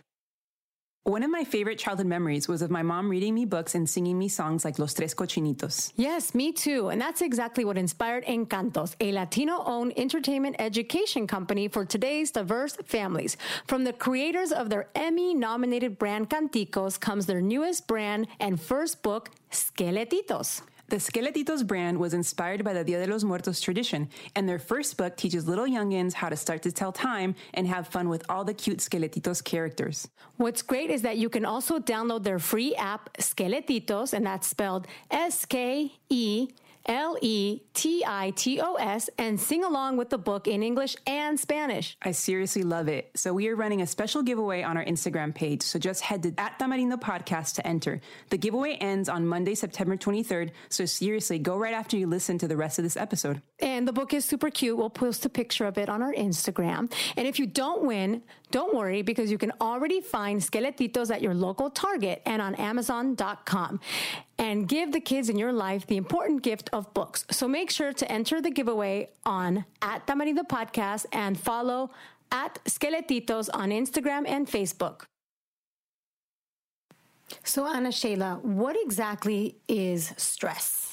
One 1.04 1.24
of 1.24 1.32
my 1.32 1.42
favorite 1.42 1.80
childhood 1.80 2.06
memories 2.06 2.46
was 2.46 2.62
of 2.62 2.70
my 2.70 2.84
mom 2.84 3.08
reading 3.08 3.34
me 3.34 3.44
books 3.44 3.74
and 3.74 3.90
singing 3.90 4.16
me 4.16 4.28
songs 4.28 4.64
like 4.64 4.78
Los 4.78 4.94
Tres 4.94 5.16
Cochinitos. 5.16 5.92
Yes, 5.96 6.32
me 6.32 6.52
too. 6.52 6.90
And 6.90 7.00
that's 7.00 7.22
exactly 7.22 7.64
what 7.64 7.76
inspired 7.76 8.24
Encantos, 8.24 8.94
a 9.00 9.10
Latino 9.10 9.64
owned 9.66 9.94
entertainment 9.96 10.54
education 10.60 11.26
company 11.26 11.66
for 11.66 11.84
today's 11.84 12.30
diverse 12.30 12.76
families. 12.84 13.36
From 13.66 13.82
the 13.82 13.92
creators 13.92 14.52
of 14.52 14.70
their 14.70 14.90
Emmy 14.94 15.34
nominated 15.34 15.98
brand 15.98 16.30
Canticos 16.30 17.00
comes 17.00 17.26
their 17.26 17.40
newest 17.40 17.88
brand 17.88 18.28
and 18.38 18.60
first 18.60 19.02
book, 19.02 19.30
Skeletitos. 19.50 20.62
The 20.92 20.98
Skeletitos 20.98 21.66
brand 21.66 21.98
was 21.98 22.12
inspired 22.12 22.64
by 22.64 22.74
the 22.74 22.84
Dia 22.84 23.02
de 23.02 23.10
los 23.10 23.24
Muertos 23.24 23.62
tradition, 23.62 24.10
and 24.36 24.46
their 24.46 24.58
first 24.58 24.98
book 24.98 25.16
teaches 25.16 25.48
little 25.48 25.64
youngins 25.64 26.12
how 26.12 26.28
to 26.28 26.36
start 26.36 26.60
to 26.64 26.70
tell 26.70 26.92
time 26.92 27.34
and 27.54 27.66
have 27.66 27.88
fun 27.88 28.10
with 28.10 28.22
all 28.28 28.44
the 28.44 28.52
cute 28.52 28.76
Skeletitos 28.76 29.42
characters. 29.42 30.06
What's 30.36 30.60
great 30.60 30.90
is 30.90 31.00
that 31.00 31.16
you 31.16 31.30
can 31.30 31.46
also 31.46 31.78
download 31.78 32.24
their 32.24 32.38
free 32.38 32.74
app, 32.74 33.08
Skeletitos, 33.14 34.12
and 34.12 34.26
that's 34.26 34.46
spelled 34.46 34.86
S 35.10 35.46
K 35.46 35.94
E 36.10 36.48
L 36.86 37.16
E 37.20 37.60
T 37.74 38.04
I 38.06 38.30
T 38.30 38.60
O 38.60 38.74
S, 38.74 39.08
and 39.18 39.40
sing 39.40 39.64
along 39.64 39.96
with 39.96 40.10
the 40.10 40.18
book 40.18 40.46
in 40.46 40.62
English 40.62 40.96
and 41.06 41.38
Spanish. 41.38 41.96
I 42.02 42.12
seriously 42.12 42.62
love 42.62 42.88
it. 42.88 43.10
So 43.14 43.32
we 43.32 43.48
are 43.48 43.56
running 43.56 43.82
a 43.82 43.86
special 43.86 44.22
giveaway 44.22 44.62
on 44.62 44.76
our 44.76 44.84
Instagram 44.84 45.34
page. 45.34 45.62
So 45.62 45.78
just 45.78 46.02
head 46.02 46.22
to 46.24 46.32
at 46.38 46.58
Tamarindo 46.58 47.00
Podcast 47.00 47.54
to 47.56 47.66
enter. 47.66 48.00
The 48.30 48.38
giveaway 48.38 48.74
ends 48.74 49.08
on 49.08 49.26
Monday, 49.26 49.54
September 49.54 49.96
23rd. 49.96 50.50
So 50.68 50.84
seriously, 50.84 51.38
go 51.38 51.56
right 51.56 51.74
after 51.74 51.96
you 51.96 52.06
listen 52.06 52.38
to 52.38 52.48
the 52.48 52.56
rest 52.56 52.78
of 52.78 52.84
this 52.84 52.96
episode. 52.96 53.42
And 53.60 53.86
the 53.86 53.92
book 53.92 54.12
is 54.12 54.24
super 54.24 54.50
cute. 54.50 54.76
We'll 54.76 54.90
post 54.90 55.24
a 55.24 55.28
picture 55.28 55.66
of 55.66 55.78
it 55.78 55.88
on 55.88 56.02
our 56.02 56.12
Instagram. 56.12 56.92
And 57.16 57.26
if 57.26 57.38
you 57.38 57.46
don't 57.46 57.84
win, 57.84 58.22
don't 58.52 58.74
worry 58.74 59.02
because 59.02 59.30
you 59.30 59.38
can 59.38 59.52
already 59.60 60.00
find 60.00 60.40
Skeletitos 60.40 61.10
at 61.10 61.22
your 61.22 61.34
local 61.34 61.70
Target 61.70 62.22
and 62.24 62.40
on 62.40 62.54
Amazon.com. 62.54 63.80
And 64.38 64.68
give 64.68 64.92
the 64.92 65.00
kids 65.00 65.28
in 65.28 65.38
your 65.38 65.52
life 65.52 65.86
the 65.86 65.96
important 65.96 66.42
gift 66.42 66.68
of 66.72 66.92
books. 66.94 67.24
So 67.30 67.48
make 67.48 67.70
sure 67.70 67.92
to 67.92 68.12
enter 68.12 68.40
the 68.40 68.50
giveaway 68.50 69.08
on 69.24 69.64
at 69.80 70.06
Tamarindo 70.06 70.46
Podcast 70.46 71.06
and 71.12 71.38
follow 71.38 71.90
at 72.30 72.62
Skeletitos 72.64 73.48
on 73.52 73.70
Instagram 73.70 74.28
and 74.28 74.46
Facebook. 74.46 75.02
So, 77.44 77.66
Ana 77.66 77.92
Sheila, 77.92 78.40
what 78.42 78.76
exactly 78.78 79.56
is 79.66 80.12
stress? 80.18 80.91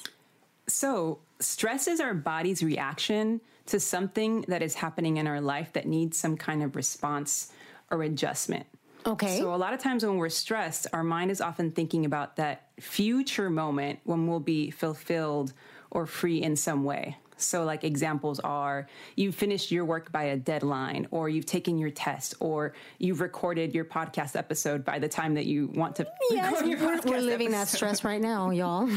So, 0.69 1.19
stress 1.39 1.87
is 1.87 1.99
our 1.99 2.13
body's 2.13 2.63
reaction 2.63 3.41
to 3.67 3.79
something 3.79 4.41
that 4.47 4.61
is 4.61 4.75
happening 4.75 5.17
in 5.17 5.27
our 5.27 5.41
life 5.41 5.73
that 5.73 5.87
needs 5.87 6.17
some 6.17 6.37
kind 6.37 6.63
of 6.63 6.75
response 6.75 7.51
or 7.91 8.03
adjustment. 8.03 8.65
Okay. 9.05 9.37
So 9.37 9.53
a 9.53 9.55
lot 9.55 9.73
of 9.73 9.79
times 9.79 10.05
when 10.05 10.17
we're 10.17 10.29
stressed, 10.29 10.87
our 10.91 11.03
mind 11.03 11.31
is 11.31 11.39
often 11.39 11.71
thinking 11.71 12.05
about 12.05 12.35
that 12.35 12.67
future 12.79 13.49
moment 13.49 13.99
when 14.03 14.27
we'll 14.27 14.39
be 14.39 14.71
fulfilled 14.71 15.53
or 15.89 16.05
free 16.05 16.41
in 16.41 16.55
some 16.55 16.83
way. 16.83 17.17
So, 17.41 17.63
like 17.63 17.83
examples 17.83 18.39
are 18.39 18.87
you've 19.15 19.35
finished 19.35 19.71
your 19.71 19.85
work 19.85 20.11
by 20.11 20.23
a 20.25 20.37
deadline, 20.37 21.07
or 21.11 21.29
you've 21.29 21.45
taken 21.45 21.77
your 21.77 21.89
test, 21.89 22.35
or 22.39 22.73
you've 22.97 23.21
recorded 23.21 23.73
your 23.73 23.85
podcast 23.85 24.35
episode 24.35 24.83
by 24.85 24.99
the 24.99 25.07
time 25.07 25.33
that 25.35 25.45
you 25.45 25.67
want 25.73 25.95
to 25.97 26.07
Yes, 26.31 26.51
record 26.53 26.69
your 26.69 26.79
we're, 26.79 26.97
podcast 26.97 27.05
we're 27.09 27.21
living 27.21 27.51
that 27.51 27.67
stress 27.67 28.03
right 28.03 28.21
now, 28.21 28.49
y'all. 28.51 28.89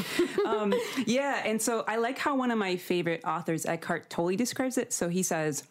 um, 0.46 0.74
yeah, 1.06 1.42
and 1.44 1.60
so 1.60 1.84
I 1.86 1.96
like 1.96 2.18
how 2.18 2.36
one 2.36 2.50
of 2.50 2.58
my 2.58 2.76
favorite 2.76 3.22
authors, 3.24 3.66
Eckhart 3.66 4.10
Tolle, 4.10 4.36
describes 4.36 4.78
it. 4.78 4.92
So 4.92 5.08
he 5.08 5.22
says, 5.22 5.64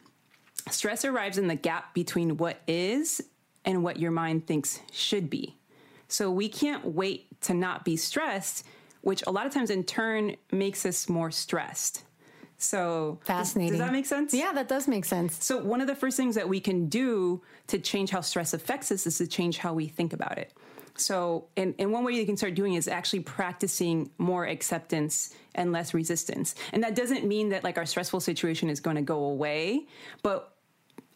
stress 0.69 1.05
arrives 1.05 1.37
in 1.37 1.47
the 1.47 1.55
gap 1.55 1.93
between 1.93 2.37
what 2.37 2.61
is 2.67 3.21
and 3.65 3.83
what 3.83 3.99
your 3.99 4.11
mind 4.11 4.47
thinks 4.47 4.79
should 4.91 5.29
be. 5.29 5.55
So 6.07 6.29
we 6.31 6.49
can't 6.49 6.85
wait 6.85 7.27
to 7.41 7.53
not 7.53 7.85
be 7.85 7.95
stressed, 7.95 8.65
which 9.01 9.23
a 9.25 9.31
lot 9.31 9.45
of 9.45 9.53
times 9.53 9.69
in 9.69 9.83
turn 9.83 10.35
makes 10.51 10.85
us 10.85 11.07
more 11.07 11.31
stressed. 11.31 12.03
So 12.61 13.17
does- 13.21 13.27
Fascinating. 13.27 13.73
Does, 13.73 13.79
that 13.79 13.91
make 13.91 14.05
sense? 14.05 14.33
Yeah, 14.33 14.51
that 14.53 14.67
does 14.67 14.87
make 14.87 15.05
sense. 15.05 15.43
So 15.43 15.57
one 15.63 15.81
of 15.81 15.87
the 15.87 15.95
first 15.95 16.17
things 16.17 16.35
that 16.35 16.47
we 16.47 16.59
can 16.59 16.87
do 16.87 17.41
to 17.67 17.79
change 17.79 18.11
how 18.11 18.21
stress 18.21 18.53
affects 18.53 18.91
us 18.91 19.07
is 19.07 19.17
to 19.17 19.27
change 19.27 19.57
how 19.57 19.73
we 19.73 19.87
think 19.87 20.13
about 20.13 20.37
it. 20.37 20.53
So, 20.95 21.45
and, 21.57 21.73
and 21.79 21.91
one 21.91 22.03
way 22.03 22.13
you 22.13 22.25
can 22.25 22.37
start 22.37 22.53
doing 22.53 22.73
is 22.75 22.87
actually 22.87 23.21
practicing 23.21 24.11
more 24.17 24.45
acceptance 24.45 25.33
and 25.55 25.71
less 25.71 25.93
resistance. 25.93 26.53
And 26.73 26.83
that 26.83 26.95
doesn't 26.95 27.25
mean 27.25 27.49
that 27.49 27.63
like 27.63 27.77
our 27.77 27.85
stressful 27.85 28.19
situation 28.19 28.69
is 28.69 28.79
going 28.79 28.97
to 28.97 29.01
go 29.01 29.23
away, 29.25 29.87
but 30.21 30.53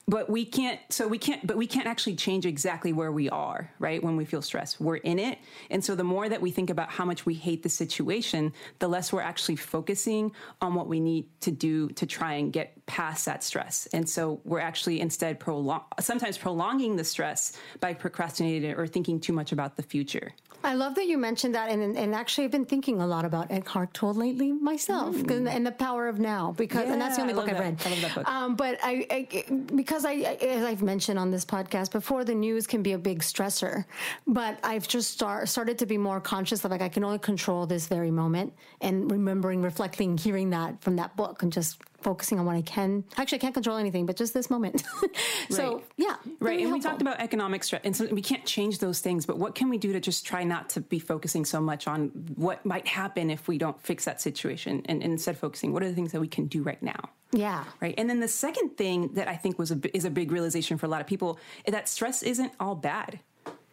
but 0.08 0.30
we 0.30 0.46
can't 0.46 0.80
so 0.90 1.08
we 1.08 1.18
can't 1.18 1.46
but 1.46 1.58
we 1.58 1.66
can't 1.68 1.88
actually 1.88 2.16
change 2.16 2.46
exactly 2.46 2.94
where 2.94 3.12
we 3.12 3.30
are 3.30 3.72
right 3.80 4.04
when 4.04 4.16
we 4.16 4.26
feel 4.26 4.42
stressed 4.42 4.80
we're 4.80 4.98
in 4.98 5.20
it. 5.20 5.40
And 5.70 5.84
so 5.84 5.96
the 5.96 6.04
more 6.04 6.30
that 6.30 6.42
we 6.42 6.52
think 6.52 6.70
about 6.70 6.90
how 6.90 7.06
much 7.06 7.26
we 7.26 7.34
hate 7.34 7.64
the 7.64 7.70
situation 7.70 8.54
the 8.80 8.88
less 8.88 9.12
we're 9.12 9.22
actually 9.22 9.56
focusing 9.56 10.32
on 10.62 10.76
what 10.76 10.88
we 10.88 11.00
need 11.00 11.28
to 11.42 11.52
do 11.52 11.90
to 11.90 12.06
try 12.06 12.34
and 12.34 12.54
get 12.54 12.75
past 12.88 13.26
that 13.26 13.44
stress 13.44 13.88
and 13.94 14.08
so 14.08 14.40
we're 14.46 14.60
actually 14.60 15.02
instead 15.02 15.40
prolong 15.40 15.82
sometimes 16.00 16.38
prolonging 16.38 16.96
the 16.96 17.04
stress 17.04 17.54
by 17.80 17.94
procrastinating 17.94 18.74
or 18.76 18.86
thinking 18.86 19.20
too 19.20 19.34
much 19.34 19.52
about 19.52 19.76
the 19.76 19.84
future 19.84 20.34
I 20.64 20.74
love 20.74 20.96
that 20.96 21.06
you 21.06 21.20
mentioned 21.20 21.54
that, 21.54 21.70
and 21.70 21.96
and 21.96 22.16
actually, 22.16 22.46
I've 22.46 22.52
been 22.52 22.66
thinking 22.66 23.00
a 23.00 23.06
lot 23.06 23.24
about 23.24 23.52
Eckhart 23.52 23.94
Tolle 23.94 24.16
lately 24.16 24.52
myself, 24.52 25.14
'cause- 25.28 25.46
and 25.46 25.64
the 25.64 25.72
power 25.72 26.08
of 26.08 26.18
now, 26.18 26.56
because 26.58 26.90
and 26.90 27.00
that's 27.00 27.18
the 27.18 27.22
Mm. 27.22 27.30
Only 27.30 27.34
book 27.36 27.50
I've 27.52 27.60
read. 27.60 27.78
I 27.86 27.90
love 27.90 28.02
that 28.02 28.16
book. 28.16 28.28
Um, 28.28 28.56
but 28.56 28.80
I, 28.82 29.06
I 29.12 29.44
because 29.76 30.06
I, 30.06 30.14
as 30.14 30.64
I've 30.64 30.82
mentioned 30.82 31.20
on 31.20 31.30
this 31.30 31.46
podcast 31.46 31.92
before, 31.92 32.24
the 32.26 32.34
news 32.34 32.66
can 32.66 32.82
be 32.82 32.94
a 32.94 32.98
big 32.98 33.20
stressor. 33.20 33.86
But 34.26 34.58
I've 34.64 34.88
just 34.88 35.12
start, 35.12 35.50
started 35.50 35.78
to 35.80 35.86
be 35.86 36.00
more 36.00 36.20
conscious 36.20 36.66
of 36.66 36.72
like 36.72 36.82
I 36.82 36.90
can 36.90 37.04
only 37.04 37.20
control 37.20 37.68
this 37.68 37.86
very 37.86 38.10
moment, 38.10 38.52
and 38.82 39.12
remembering, 39.12 39.62
reflecting, 39.62 40.18
hearing 40.18 40.50
that 40.50 40.82
from 40.82 40.96
that 40.96 41.16
book, 41.16 41.44
and 41.44 41.54
just 41.54 41.78
focusing 42.06 42.38
on 42.40 42.46
what 42.46 42.56
I 42.56 42.62
can. 42.62 43.04
Actually, 43.18 43.40
I 43.40 43.42
can't 43.42 43.54
control 43.56 43.78
anything, 43.78 44.06
but 44.06 44.16
just 44.16 44.32
this 44.36 44.52
moment. 44.52 44.84
so 45.50 45.74
Right. 45.74 45.84
yeah, 45.98 46.16
Right. 46.40 46.60
And 46.60 46.72
we 46.72 46.80
talked 46.80 47.02
about 47.02 47.20
economic 47.20 47.64
stress, 47.64 47.82
and 47.84 47.96
so 47.96 48.06
we 48.06 48.22
can't 48.22 48.46
change 48.46 48.78
those 48.78 49.00
things, 49.00 49.26
but 49.26 49.40
what 49.40 49.56
can 49.56 49.70
we 49.70 49.80
do 49.80 49.92
to 49.92 50.00
just 50.00 50.24
try 50.24 50.44
not 50.44 50.70
to 50.70 50.82
be 50.82 51.00
focusing 51.00 51.46
so 51.46 51.60
much 51.60 51.88
on 51.88 52.10
what 52.36 52.64
might 52.64 52.86
happen 52.86 53.32
if 53.32 53.48
we 53.48 53.58
don't 53.58 53.82
fix 53.82 54.06
that 54.06 54.22
situation 54.22 54.84
and, 54.86 55.02
and 55.02 55.14
instead 55.14 55.36
focusing 55.36 55.74
what 55.74 55.82
are 55.82 55.90
the 55.90 55.96
things 55.96 56.12
that 56.12 56.22
we 56.22 56.28
can 56.28 56.46
do 56.46 56.62
right 56.62 56.84
now? 56.84 57.10
Yeah. 57.32 57.64
Right. 57.82 57.96
And 57.98 58.08
then 58.08 58.20
the 58.20 58.28
second 58.28 58.78
thing 58.78 59.16
that 59.16 59.28
I 59.28 59.36
think 59.36 59.58
was 59.58 59.72
a, 59.72 59.80
is 59.98 60.06
a 60.06 60.12
big 60.12 60.32
realization 60.32 60.78
for 60.78 60.86
a 60.86 60.90
lot 60.90 61.02
of 61.02 61.08
people 61.08 61.40
is 61.66 61.72
that 61.72 61.90
stress 61.90 62.22
isn't 62.22 62.54
all 62.60 62.76
bad. 62.76 63.20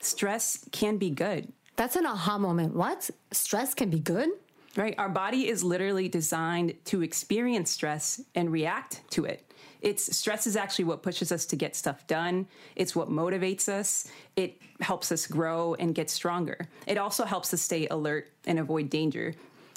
Stress 0.01 0.67
can 0.73 0.97
be 0.97 1.11
good. 1.11 1.53
That's 1.77 1.97
an 1.97 2.07
aha 2.07 2.39
moment. 2.39 2.75
What? 2.75 3.11
Stress 3.31 3.75
can 3.75 3.91
be 3.91 3.99
good? 3.99 4.31
Right. 4.77 4.95
Our 4.97 5.11
body 5.11 5.49
is 5.49 5.63
literally 5.63 6.09
designed 6.09 6.75
to 6.87 7.03
experience 7.03 7.71
stress 7.71 8.23
and 8.35 8.51
react 8.51 9.03
to 9.11 9.27
it. 9.27 9.53
It's 9.83 10.17
stress 10.17 10.47
is 10.47 10.57
actually 10.57 10.87
what 10.87 11.03
pushes 11.03 11.31
us 11.31 11.45
to 11.47 11.57
get 11.57 11.77
stuff 11.77 12.07
done. 12.07 12.47
It's 12.77 12.97
what 12.97 13.11
motivates 13.11 13.69
us. 13.69 14.09
It 14.37 14.63
helps 14.81 15.13
us 15.13 15.27
grow 15.27 15.75
and 15.75 15.95
get 15.95 16.09
stronger. 16.09 16.69
It 16.87 16.97
also 16.97 17.25
helps 17.25 17.53
us 17.53 17.61
stay 17.61 17.87
alert 17.89 18.31
and 18.47 18.59
avoid 18.59 18.89
danger. 18.89 19.35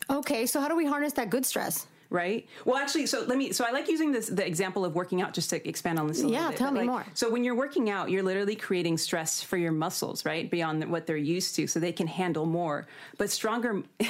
Okay, 0.10 0.46
so 0.46 0.62
how 0.62 0.68
do 0.70 0.76
we 0.76 0.86
harness 0.86 1.14
that 1.14 1.30
good 1.30 1.46
stress? 1.46 1.88
Right. 2.10 2.48
Well, 2.66 2.78
actually, 2.78 3.08
so 3.08 3.24
let 3.26 3.38
me. 3.38 3.52
So 3.52 3.66
I 3.66 3.72
like 3.72 3.88
using 3.90 4.12
this 4.12 4.28
the 4.28 4.46
example 4.46 4.86
of 4.86 4.96
working 4.96 5.22
out 5.22 5.34
just 5.34 5.50
to 5.50 5.68
expand 5.68 6.00
on 6.00 6.08
this. 6.08 6.22
A 6.22 6.28
little 6.28 6.42
Yeah, 6.42 6.50
bit. 6.50 6.58
tell 6.58 6.72
me 6.72 6.82
like, 6.82 6.88
more. 6.88 7.06
So 7.14 7.30
when 7.30 7.44
you're 7.44 7.56
working 7.56 7.90
out, 7.90 8.10
you're 8.10 8.24
literally 8.24 8.56
creating 8.56 8.98
stress 8.98 9.42
for 9.42 9.58
your 9.58 9.72
muscles, 9.72 10.26
right? 10.26 10.50
Beyond 10.50 10.90
what 10.92 11.08
they're 11.08 11.18
used 11.18 11.56
to, 11.56 11.68
so 11.68 11.80
they 11.80 11.92
can 11.92 12.08
handle 12.08 12.46
more. 12.46 12.88
But 13.18 13.30
stronger. 13.30 13.84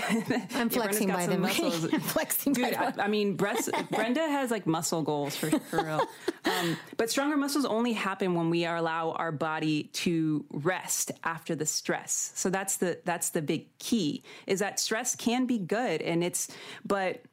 I'm 0.55 0.69
flexing 0.69 1.09
by 1.09 1.27
the 1.27 1.37
muscles. 1.37 1.85
I'm 1.93 1.99
flexing 2.01 2.53
by 2.53 2.61
Dude, 2.61 2.73
the. 2.73 3.01
I, 3.01 3.05
I 3.05 3.07
mean, 3.07 3.35
breast, 3.35 3.69
Brenda 3.91 4.21
has 4.21 4.51
like 4.51 4.67
muscle 4.67 5.01
goals 5.01 5.35
for, 5.35 5.49
for 5.49 5.83
real. 5.83 6.01
Um, 6.45 6.77
but 6.97 7.09
stronger 7.09 7.37
muscles 7.37 7.65
only 7.65 7.93
happen 7.93 8.35
when 8.35 8.51
we 8.51 8.65
allow 8.65 9.13
our 9.13 9.31
body 9.31 9.85
to 9.93 10.45
rest 10.51 11.11
after 11.23 11.55
the 11.55 11.65
stress. 11.65 12.31
So 12.35 12.51
that's 12.51 12.77
the 12.77 12.99
that's 13.03 13.29
the 13.29 13.41
big 13.41 13.65
key. 13.79 14.21
Is 14.45 14.59
that 14.59 14.79
stress 14.79 15.15
can 15.15 15.47
be 15.47 15.57
good, 15.57 16.03
and 16.03 16.23
it's 16.23 16.49
but 16.85 17.23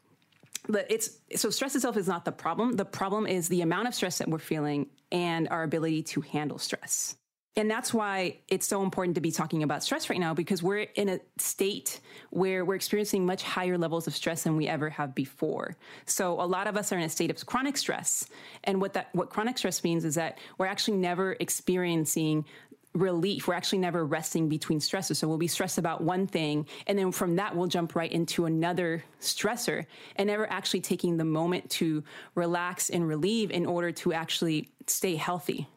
it's 0.69 1.19
so 1.35 1.51
stress 1.51 1.75
itself 1.75 1.97
is 1.97 2.07
not 2.07 2.25
the 2.25 2.33
problem. 2.33 2.73
The 2.73 2.85
problem 2.85 3.27
is 3.27 3.49
the 3.49 3.63
amount 3.63 3.89
of 3.89 3.95
stress 3.95 4.19
that 4.19 4.29
we're 4.29 4.39
feeling 4.39 4.87
and 5.11 5.49
our 5.49 5.63
ability 5.63 6.05
to 6.05 6.21
handle 6.21 6.59
stress. 6.59 7.17
And 7.55 7.71
that's 7.71 7.93
why 7.93 8.39
it's 8.49 8.67
so 8.67 8.83
important 8.83 9.17
to 9.17 9.21
be 9.21 9.31
talking 9.31 9.63
about 9.63 9.83
stress 9.83 10.09
right 10.09 10.19
now 10.19 10.33
because 10.33 10.63
we're 10.63 10.87
in 10.95 11.11
a 11.11 11.21
state 11.37 12.01
where 12.31 12.65
we're 12.65 12.77
experiencing 12.77 13.27
much 13.27 13.43
higher 13.43 13.77
levels 13.77 14.07
of 14.07 14.17
stress 14.17 14.45
than 14.45 14.57
we 14.57 14.69
ever 14.69 14.89
have 14.89 15.15
before. 15.15 15.77
So 16.07 16.41
a 16.41 16.47
lot 16.47 16.67
of 16.67 16.79
us 16.79 16.93
are 16.93 16.97
in 16.97 17.05
a 17.05 17.11
state 17.11 17.31
of 17.31 17.45
chronic 17.45 17.77
stress. 17.77 18.27
And 18.65 18.81
what 18.81 18.95
that 18.95 19.11
what 19.13 19.29
chronic 19.29 19.59
stress 19.59 19.85
means 19.85 20.07
is 20.07 20.15
that 20.15 20.39
we're 20.57 20.67
actually 20.67 20.97
never 20.97 21.37
experiencing 21.41 22.47
relief. 22.95 23.49
We're 23.49 23.55
actually 23.55 23.79
never 23.79 24.05
resting 24.05 24.49
between 24.49 24.81
stresses. 24.81 25.19
So 25.19 25.29
we'll 25.29 25.39
be 25.39 25.49
stressed 25.49 25.79
about 25.79 26.03
one 26.03 26.27
thing, 26.27 26.67
and 26.87 26.99
then 26.99 27.13
from 27.13 27.37
that, 27.37 27.57
we'll 27.57 27.67
jump 27.67 27.95
right 27.95 28.11
into 28.11 28.45
another 28.45 29.05
stressor 29.21 29.87
and 30.17 30.27
never 30.27 30.51
actually 30.51 30.81
taking 30.81 31.17
the 31.17 31.25
moment 31.25 31.71
to 31.71 32.05
relax 32.35 32.91
and 32.91 33.07
relieve 33.07 33.51
in 33.51 33.67
order 33.67 33.93
to 33.93 34.13
actually 34.13 34.69
stay 34.87 35.17
healthy. 35.17 35.69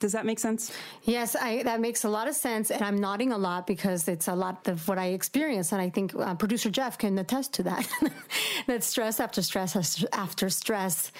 Does 0.00 0.12
that 0.12 0.24
make 0.24 0.38
sense? 0.38 0.72
Yes, 1.02 1.34
I, 1.34 1.64
that 1.64 1.80
makes 1.80 2.04
a 2.04 2.08
lot 2.08 2.28
of 2.28 2.36
sense, 2.36 2.70
and 2.70 2.82
I'm 2.82 2.96
nodding 2.96 3.32
a 3.32 3.38
lot 3.38 3.66
because 3.66 4.06
it's 4.06 4.28
a 4.28 4.34
lot 4.34 4.68
of 4.68 4.86
what 4.86 4.96
I 4.96 5.06
experience, 5.06 5.72
and 5.72 5.82
I 5.82 5.90
think 5.90 6.14
uh, 6.14 6.36
producer 6.36 6.70
Jeff 6.70 6.98
can 6.98 7.18
attest 7.18 7.52
to 7.54 7.64
that. 7.64 7.88
that 8.68 8.84
stress 8.84 9.18
after 9.18 9.42
stress 9.42 10.04
after 10.12 10.50
stress. 10.50 11.10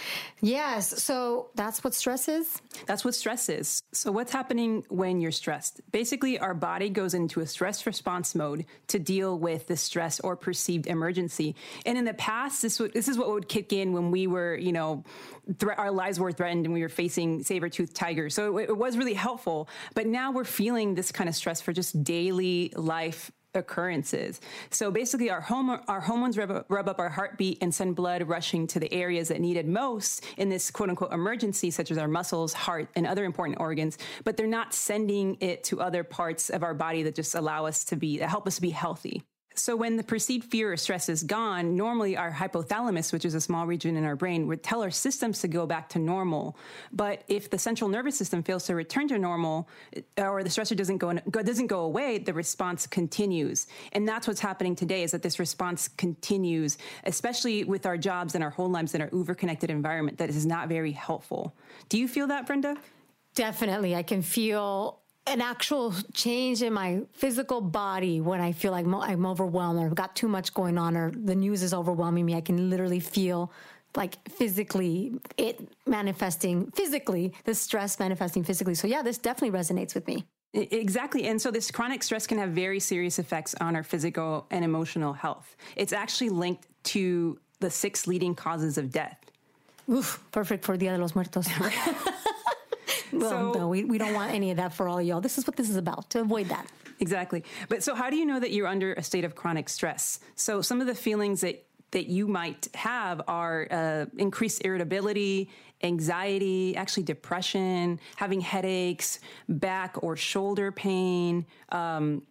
Yes, 0.40 1.02
so 1.02 1.48
that's 1.56 1.82
what 1.82 1.92
stress 1.92 2.28
is. 2.28 2.62
That's 2.86 3.04
what 3.04 3.16
stress 3.16 3.48
is. 3.48 3.82
So, 3.92 4.12
what's 4.12 4.32
happening 4.32 4.84
when 4.88 5.20
you're 5.20 5.32
stressed? 5.32 5.80
Basically, 5.90 6.38
our 6.38 6.54
body 6.54 6.88
goes 6.88 7.14
into 7.14 7.40
a 7.40 7.46
stress 7.46 7.84
response 7.84 8.36
mode 8.36 8.64
to 8.88 9.00
deal 9.00 9.40
with 9.40 9.66
the 9.66 9.76
stress 9.76 10.20
or 10.20 10.36
perceived 10.36 10.86
emergency. 10.86 11.56
And 11.84 11.98
in 11.98 12.04
the 12.04 12.14
past, 12.14 12.62
this 12.62 12.78
would, 12.78 12.92
this 12.92 13.08
is 13.08 13.18
what 13.18 13.28
would 13.30 13.48
kick 13.48 13.72
in 13.72 13.92
when 13.92 14.12
we 14.12 14.28
were, 14.28 14.54
you 14.54 14.72
know, 14.72 15.02
thre- 15.58 15.72
our 15.72 15.90
lives 15.90 16.20
were 16.20 16.30
threatened 16.30 16.66
and 16.66 16.74
we 16.74 16.82
were 16.82 16.88
facing 16.88 17.42
saber 17.42 17.68
toothed 17.68 17.94
tigers. 17.94 18.34
So 18.34 18.58
it, 18.58 18.67
it 18.68 18.76
was 18.76 18.96
really 18.96 19.14
helpful. 19.14 19.68
But 19.94 20.06
now 20.06 20.30
we're 20.30 20.44
feeling 20.44 20.94
this 20.94 21.10
kind 21.10 21.28
of 21.28 21.34
stress 21.34 21.60
for 21.60 21.72
just 21.72 22.04
daily 22.04 22.72
life 22.76 23.30
occurrences. 23.54 24.40
So 24.70 24.90
basically, 24.90 25.30
our 25.30 25.40
home 25.40 25.80
our 25.88 26.00
hormones 26.00 26.36
rub, 26.36 26.64
rub 26.68 26.88
up 26.88 26.98
our 26.98 27.08
heartbeat 27.08 27.58
and 27.62 27.74
send 27.74 27.96
blood 27.96 28.22
rushing 28.28 28.66
to 28.68 28.80
the 28.80 28.92
areas 28.92 29.28
that 29.28 29.40
need 29.40 29.56
it 29.56 29.66
most 29.66 30.24
in 30.36 30.48
this 30.48 30.70
quote 30.70 30.90
unquote 30.90 31.12
emergency, 31.12 31.70
such 31.70 31.90
as 31.90 31.98
our 31.98 32.08
muscles, 32.08 32.52
heart, 32.52 32.88
and 32.94 33.06
other 33.06 33.24
important 33.24 33.58
organs. 33.58 33.98
But 34.24 34.36
they're 34.36 34.46
not 34.46 34.74
sending 34.74 35.36
it 35.40 35.64
to 35.64 35.80
other 35.80 36.04
parts 36.04 36.50
of 36.50 36.62
our 36.62 36.74
body 36.74 37.02
that 37.04 37.14
just 37.14 37.34
allow 37.34 37.66
us 37.66 37.84
to 37.86 37.96
be 37.96 38.18
that 38.18 38.28
help 38.28 38.46
us 38.46 38.58
be 38.58 38.70
healthy. 38.70 39.22
So 39.58 39.74
when 39.74 39.96
the 39.96 40.04
perceived 40.04 40.50
fear 40.50 40.72
or 40.72 40.76
stress 40.76 41.08
is 41.08 41.22
gone, 41.22 41.76
normally 41.76 42.16
our 42.16 42.30
hypothalamus, 42.30 43.12
which 43.12 43.24
is 43.24 43.34
a 43.34 43.40
small 43.40 43.66
region 43.66 43.96
in 43.96 44.04
our 44.04 44.16
brain, 44.16 44.46
would 44.46 44.62
tell 44.62 44.82
our 44.82 44.90
systems 44.90 45.40
to 45.40 45.48
go 45.48 45.66
back 45.66 45.88
to 45.90 45.98
normal. 45.98 46.56
But 46.92 47.24
if 47.28 47.50
the 47.50 47.58
central 47.58 47.90
nervous 47.90 48.16
system 48.16 48.42
fails 48.42 48.66
to 48.66 48.74
return 48.74 49.08
to 49.08 49.18
normal, 49.18 49.68
uh, 50.16 50.28
or 50.28 50.42
the 50.44 50.48
stressor 50.48 50.76
doesn't 50.76 50.98
go, 50.98 51.12
doesn't 51.12 51.66
go 51.66 51.80
away, 51.80 52.18
the 52.18 52.32
response 52.32 52.86
continues. 52.86 53.66
And 53.92 54.06
that's 54.06 54.28
what's 54.28 54.40
happening 54.40 54.76
today 54.76 55.02
is 55.02 55.10
that 55.10 55.22
this 55.22 55.38
response 55.38 55.88
continues, 55.88 56.78
especially 57.04 57.64
with 57.64 57.84
our 57.84 57.98
jobs 57.98 58.34
and 58.34 58.44
our 58.44 58.50
whole 58.50 58.70
lives 58.70 58.94
in 58.94 59.02
our 59.02 59.10
uber 59.12 59.34
connected 59.34 59.70
environment 59.70 60.18
that 60.18 60.30
is 60.30 60.46
not 60.46 60.68
very 60.68 60.92
helpful. 60.92 61.54
Do 61.88 61.98
you 61.98 62.06
feel 62.06 62.28
that, 62.28 62.46
Brenda? 62.46 62.76
Definitely, 63.34 63.94
I 63.94 64.02
can 64.02 64.22
feel 64.22 65.00
an 65.28 65.40
actual 65.40 65.94
change 66.12 66.62
in 66.62 66.72
my 66.72 67.02
physical 67.12 67.60
body 67.60 68.20
when 68.20 68.40
I 68.40 68.52
feel 68.52 68.72
like 68.72 68.86
I'm 68.86 69.26
overwhelmed 69.26 69.78
or 69.80 69.86
I've 69.86 69.94
got 69.94 70.16
too 70.16 70.28
much 70.28 70.54
going 70.54 70.78
on 70.78 70.96
or 70.96 71.10
the 71.10 71.34
news 71.34 71.62
is 71.62 71.74
overwhelming 71.74 72.24
me. 72.24 72.34
I 72.34 72.40
can 72.40 72.70
literally 72.70 73.00
feel 73.00 73.52
like 73.96 74.16
physically 74.28 75.20
it 75.36 75.60
manifesting 75.86 76.70
physically, 76.72 77.32
the 77.44 77.54
stress 77.54 77.98
manifesting 77.98 78.44
physically. 78.44 78.74
So 78.74 78.86
yeah, 78.86 79.02
this 79.02 79.18
definitely 79.18 79.58
resonates 79.58 79.94
with 79.94 80.06
me. 80.06 80.24
Exactly. 80.54 81.26
And 81.26 81.40
so 81.40 81.50
this 81.50 81.70
chronic 81.70 82.02
stress 82.02 82.26
can 82.26 82.38
have 82.38 82.50
very 82.50 82.80
serious 82.80 83.18
effects 83.18 83.54
on 83.60 83.76
our 83.76 83.82
physical 83.82 84.46
and 84.50 84.64
emotional 84.64 85.12
health. 85.12 85.56
It's 85.76 85.92
actually 85.92 86.30
linked 86.30 86.66
to 86.84 87.38
the 87.60 87.70
six 87.70 88.06
leading 88.06 88.34
causes 88.34 88.78
of 88.78 88.90
death. 88.90 89.18
Oof, 89.90 90.22
perfect 90.32 90.64
for 90.64 90.76
Dia 90.76 90.96
de 90.96 90.98
los 90.98 91.14
Muertos. 91.14 91.48
well, 93.12 93.30
So- 93.30 93.58
no, 93.58 93.68
we, 93.68 93.84
we 93.84 93.98
don't 93.98 94.14
want 94.14 94.32
any 94.32 94.50
of 94.50 94.56
that 94.56 94.72
for 94.74 94.88
all 94.88 95.00
y'all. 95.00 95.20
This 95.20 95.38
is 95.38 95.46
what 95.46 95.56
this 95.56 95.68
is 95.70 95.76
about 95.76 96.10
to 96.10 96.20
avoid 96.20 96.48
that. 96.48 96.66
Exactly. 97.00 97.44
But 97.68 97.82
so 97.82 97.94
how 97.94 98.10
do 98.10 98.16
you 98.16 98.26
know 98.26 98.40
that 98.40 98.50
you're 98.50 98.66
under 98.66 98.92
a 98.94 99.02
state 99.02 99.24
of 99.24 99.34
chronic 99.34 99.68
stress? 99.68 100.18
So 100.34 100.62
some 100.62 100.80
of 100.80 100.86
the 100.86 100.94
feelings 100.94 101.40
that 101.42 101.64
that 101.92 102.06
you 102.06 102.26
might 102.28 102.68
have 102.74 103.22
are 103.28 103.66
uh, 103.70 104.06
increased 104.18 104.62
irritability, 104.62 105.48
anxiety, 105.82 106.76
actually 106.76 107.04
depression, 107.04 107.98
having 108.16 108.40
headaches, 108.42 109.20
back 109.48 110.02
or 110.02 110.14
shoulder 110.16 110.70
pain, 110.70 111.46
um, 111.70 112.22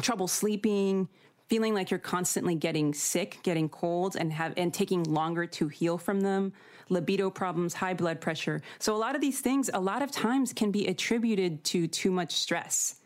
trouble 0.00 0.28
sleeping, 0.28 1.08
feeling 1.48 1.74
like 1.74 1.90
you're 1.90 1.98
constantly 1.98 2.54
getting 2.54 2.94
sick, 2.94 3.40
getting 3.42 3.68
colds, 3.68 4.14
and 4.14 4.32
have 4.32 4.54
and 4.56 4.72
taking 4.72 5.02
longer 5.02 5.44
to 5.46 5.66
heal 5.66 5.98
from 5.98 6.20
them. 6.20 6.52
Libido 6.90 7.30
problems, 7.30 7.74
high 7.74 7.94
blood 7.94 8.20
pressure. 8.20 8.60
So 8.78 8.94
a 8.94 8.98
lot 8.98 9.14
of 9.14 9.20
these 9.20 9.40
things, 9.40 9.70
a 9.72 9.80
lot 9.80 10.02
of 10.02 10.10
times, 10.10 10.52
can 10.52 10.70
be 10.70 10.86
attributed 10.86 11.64
to 11.64 11.86
too 11.86 12.10
much 12.10 12.32
stress. 12.32 12.96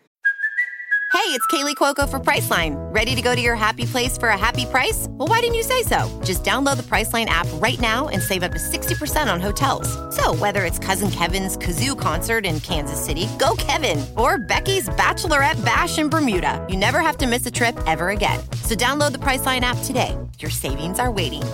Hey, 1.15 1.31
it's 1.31 1.47
Kaley 1.47 1.77
Cuoco 1.77 2.09
for 2.09 2.19
Priceline. 2.19 2.75
Ready 2.93 3.15
to 3.15 3.23
go 3.23 3.37
to 3.37 3.41
your 3.41 3.55
happy 3.55 3.87
place 3.87 4.19
for 4.19 4.31
a 4.31 4.37
happy 4.37 4.67
price? 4.67 5.07
Well, 5.11 5.29
why 5.29 5.39
didn't 5.39 5.55
you 5.55 5.63
say 5.63 5.85
so? 5.85 6.11
Just 6.25 6.43
download 6.43 6.77
the 6.77 6.83
Priceline 6.83 7.27
app 7.27 7.47
right 7.55 7.79
now 7.79 8.09
and 8.09 8.21
save 8.21 8.43
up 8.43 8.51
to 8.51 8.59
60% 8.59 9.33
on 9.33 9.41
hotels. 9.41 9.89
So, 10.17 10.35
whether 10.35 10.65
it's 10.65 10.81
Cousin 10.81 11.13
Kevin's 11.13 11.57
Kazoo 11.57 11.97
concert 11.97 12.45
in 12.45 12.59
Kansas 12.59 13.03
City, 13.03 13.29
go 13.39 13.55
Kevin, 13.57 14.05
or 14.17 14.39
Becky's 14.39 14.89
Bachelorette 14.89 15.65
Bash 15.65 15.99
in 15.99 16.09
Bermuda, 16.09 16.67
you 16.69 16.77
never 16.77 16.99
have 16.99 17.17
to 17.19 17.29
miss 17.29 17.47
a 17.47 17.51
trip 17.51 17.79
ever 17.87 18.09
again. 18.09 18.41
So, 18.63 18.75
download 18.75 19.13
the 19.13 19.19
Priceline 19.19 19.61
app 19.61 19.79
today. 19.85 20.19
Your 20.41 20.51
savings 20.51 20.99
are 20.99 21.13
waiting. 21.13 21.45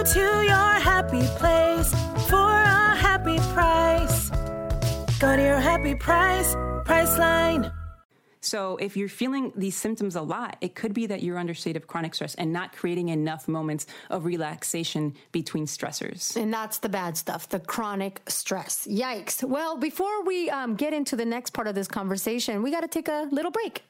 Go 0.00 0.06
to 0.06 0.42
your 0.46 0.80
happy 0.80 1.26
place 1.36 1.90
for 2.26 2.50
a 2.50 2.96
happy 2.96 3.36
price. 3.52 4.30
Go 5.18 5.36
to 5.36 5.42
your 5.42 5.58
happy 5.58 5.94
price, 5.94 6.54
Priceline. 6.86 7.70
So 8.40 8.78
if 8.78 8.96
you're 8.96 9.10
feeling 9.10 9.52
these 9.54 9.76
symptoms 9.76 10.16
a 10.16 10.22
lot, 10.22 10.56
it 10.62 10.74
could 10.74 10.94
be 10.94 11.06
that 11.08 11.22
you're 11.22 11.36
under 11.36 11.52
state 11.52 11.76
of 11.76 11.86
chronic 11.86 12.14
stress 12.14 12.34
and 12.36 12.50
not 12.50 12.74
creating 12.74 13.10
enough 13.10 13.46
moments 13.46 13.84
of 14.08 14.24
relaxation 14.24 15.12
between 15.32 15.66
stressors. 15.66 16.34
And 16.34 16.50
that's 16.50 16.78
the 16.78 16.88
bad 16.88 17.18
stuff, 17.18 17.50
the 17.50 17.60
chronic 17.60 18.22
stress. 18.26 18.86
Yikes. 18.86 19.44
Well, 19.44 19.76
before 19.76 20.24
we 20.24 20.48
um, 20.48 20.76
get 20.76 20.94
into 20.94 21.14
the 21.14 21.26
next 21.26 21.50
part 21.50 21.66
of 21.66 21.74
this 21.74 21.88
conversation, 21.88 22.62
we 22.62 22.70
got 22.70 22.80
to 22.80 22.88
take 22.88 23.08
a 23.08 23.28
little 23.30 23.50
break. 23.50 23.84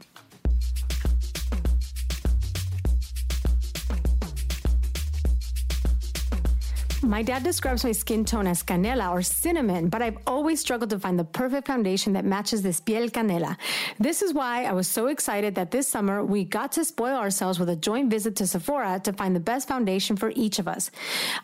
My 7.10 7.22
dad 7.22 7.42
describes 7.42 7.82
my 7.82 7.90
skin 7.90 8.24
tone 8.24 8.46
as 8.46 8.62
canela 8.62 9.10
or 9.10 9.20
cinnamon, 9.20 9.88
but 9.88 10.00
I've 10.00 10.18
always 10.28 10.60
struggled 10.60 10.90
to 10.90 10.98
find 11.00 11.18
the 11.18 11.24
perfect 11.24 11.66
foundation 11.66 12.12
that 12.12 12.24
matches 12.24 12.62
this 12.62 12.80
piel 12.80 13.10
canela. 13.10 13.56
This 13.98 14.22
is 14.22 14.32
why 14.32 14.62
I 14.62 14.72
was 14.74 14.86
so 14.86 15.08
excited 15.08 15.56
that 15.56 15.72
this 15.72 15.88
summer 15.88 16.24
we 16.24 16.44
got 16.44 16.70
to 16.72 16.84
spoil 16.84 17.16
ourselves 17.16 17.58
with 17.58 17.68
a 17.68 17.74
joint 17.74 18.10
visit 18.12 18.36
to 18.36 18.46
Sephora 18.46 19.00
to 19.02 19.12
find 19.12 19.34
the 19.34 19.40
best 19.40 19.66
foundation 19.66 20.14
for 20.14 20.32
each 20.36 20.60
of 20.60 20.68
us. 20.68 20.92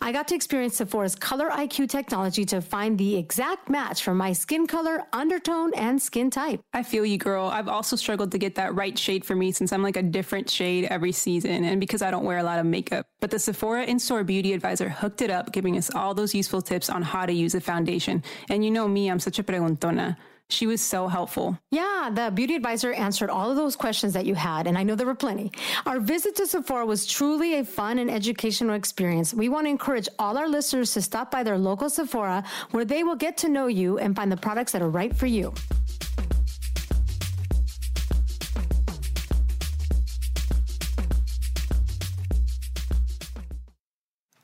I 0.01 0.12
got 0.12 0.29
to 0.29 0.37
experience 0.37 0.77
Sephora's 0.77 1.17
Color 1.17 1.51
IQ 1.51 1.88
technology 1.88 2.45
to 2.45 2.61
find 2.61 2.97
the 2.97 3.17
exact 3.17 3.69
match 3.69 4.05
for 4.05 4.14
my 4.14 4.35
skin 4.35 4.69
color, 4.69 5.03
undertone, 5.12 5.75
and 5.75 6.01
skin 6.01 6.31
type. 6.31 6.61
I 6.75 6.85
feel 6.85 7.05
you, 7.05 7.19
girl. 7.19 7.49
I've 7.49 7.67
also 7.67 7.97
struggled 7.97 8.31
to 8.31 8.38
get 8.38 8.55
that 8.55 8.77
right 8.77 8.97
shade 8.97 9.25
for 9.25 9.35
me 9.35 9.51
since 9.51 9.73
I'm 9.73 9.83
like 9.83 9.97
a 9.97 10.03
different 10.05 10.49
shade 10.49 10.85
every 10.85 11.11
season 11.11 11.64
and 11.64 11.81
because 11.81 12.03
I 12.03 12.12
don't 12.12 12.25
wear 12.25 12.38
a 12.38 12.45
lot 12.45 12.61
of 12.61 12.67
makeup. 12.67 13.05
But 13.19 13.33
the 13.33 13.40
Sephora 13.40 13.83
in-store 13.83 14.23
beauty 14.23 14.53
advisor 14.53 14.88
hooked 14.88 15.23
it 15.23 15.31
up, 15.31 15.56
giving 15.57 15.79
us 15.79 15.88
all 15.95 16.12
those 16.12 16.35
useful 16.35 16.61
tips 16.61 16.90
on 16.90 17.01
how 17.01 17.25
to 17.25 17.33
use 17.33 17.55
a 17.55 17.62
foundation. 17.62 18.23
And 18.51 18.62
you 18.62 18.71
know 18.71 18.87
me, 18.87 19.11
I'm 19.11 19.19
such 19.19 19.38
a 19.38 19.42
preguntona. 19.42 20.14
She 20.51 20.66
was 20.66 20.83
so 20.83 21.09
helpful. 21.09 21.59
Yeah, 21.71 22.11
the 22.12 22.31
beauty 22.31 22.55
advisor 22.55 22.92
answered 22.92 23.31
all 23.31 23.51
of 23.51 23.57
those 23.57 23.75
questions 23.75 24.12
that 24.12 24.27
you 24.27 24.35
had, 24.35 24.66
and 24.66 24.77
I 24.77 24.83
know 24.83 24.95
there 24.95 25.07
were 25.07 25.14
plenty. 25.14 25.51
Our 25.87 25.99
visit 25.99 26.37
to 26.37 26.47
Sephora 26.47 26.85
was 26.85 27.07
truly 27.07 27.55
a 27.55 27.64
fun 27.64 27.99
and 27.99 28.11
educational 28.11 28.75
experience. 28.75 29.33
We 29.33 29.49
want 29.49 29.64
to 29.64 29.71
encourage 29.71 30.11
all 30.19 30.37
our 30.37 30.47
listeners 30.47 30.92
to 30.92 31.01
stop 31.01 31.31
by 31.31 31.42
their 31.42 31.57
local 31.57 31.88
Sephora 31.88 32.45
where 32.73 32.85
they 32.85 33.03
will 33.03 33.16
get 33.16 33.38
to 33.38 33.49
know 33.49 33.66
you 33.66 33.99
and 33.99 34.14
find 34.14 34.31
the 34.31 34.37
products 34.37 34.73
that 34.73 34.83
are 34.83 34.90
right 34.90 35.16
for 35.16 35.27
you. 35.27 35.55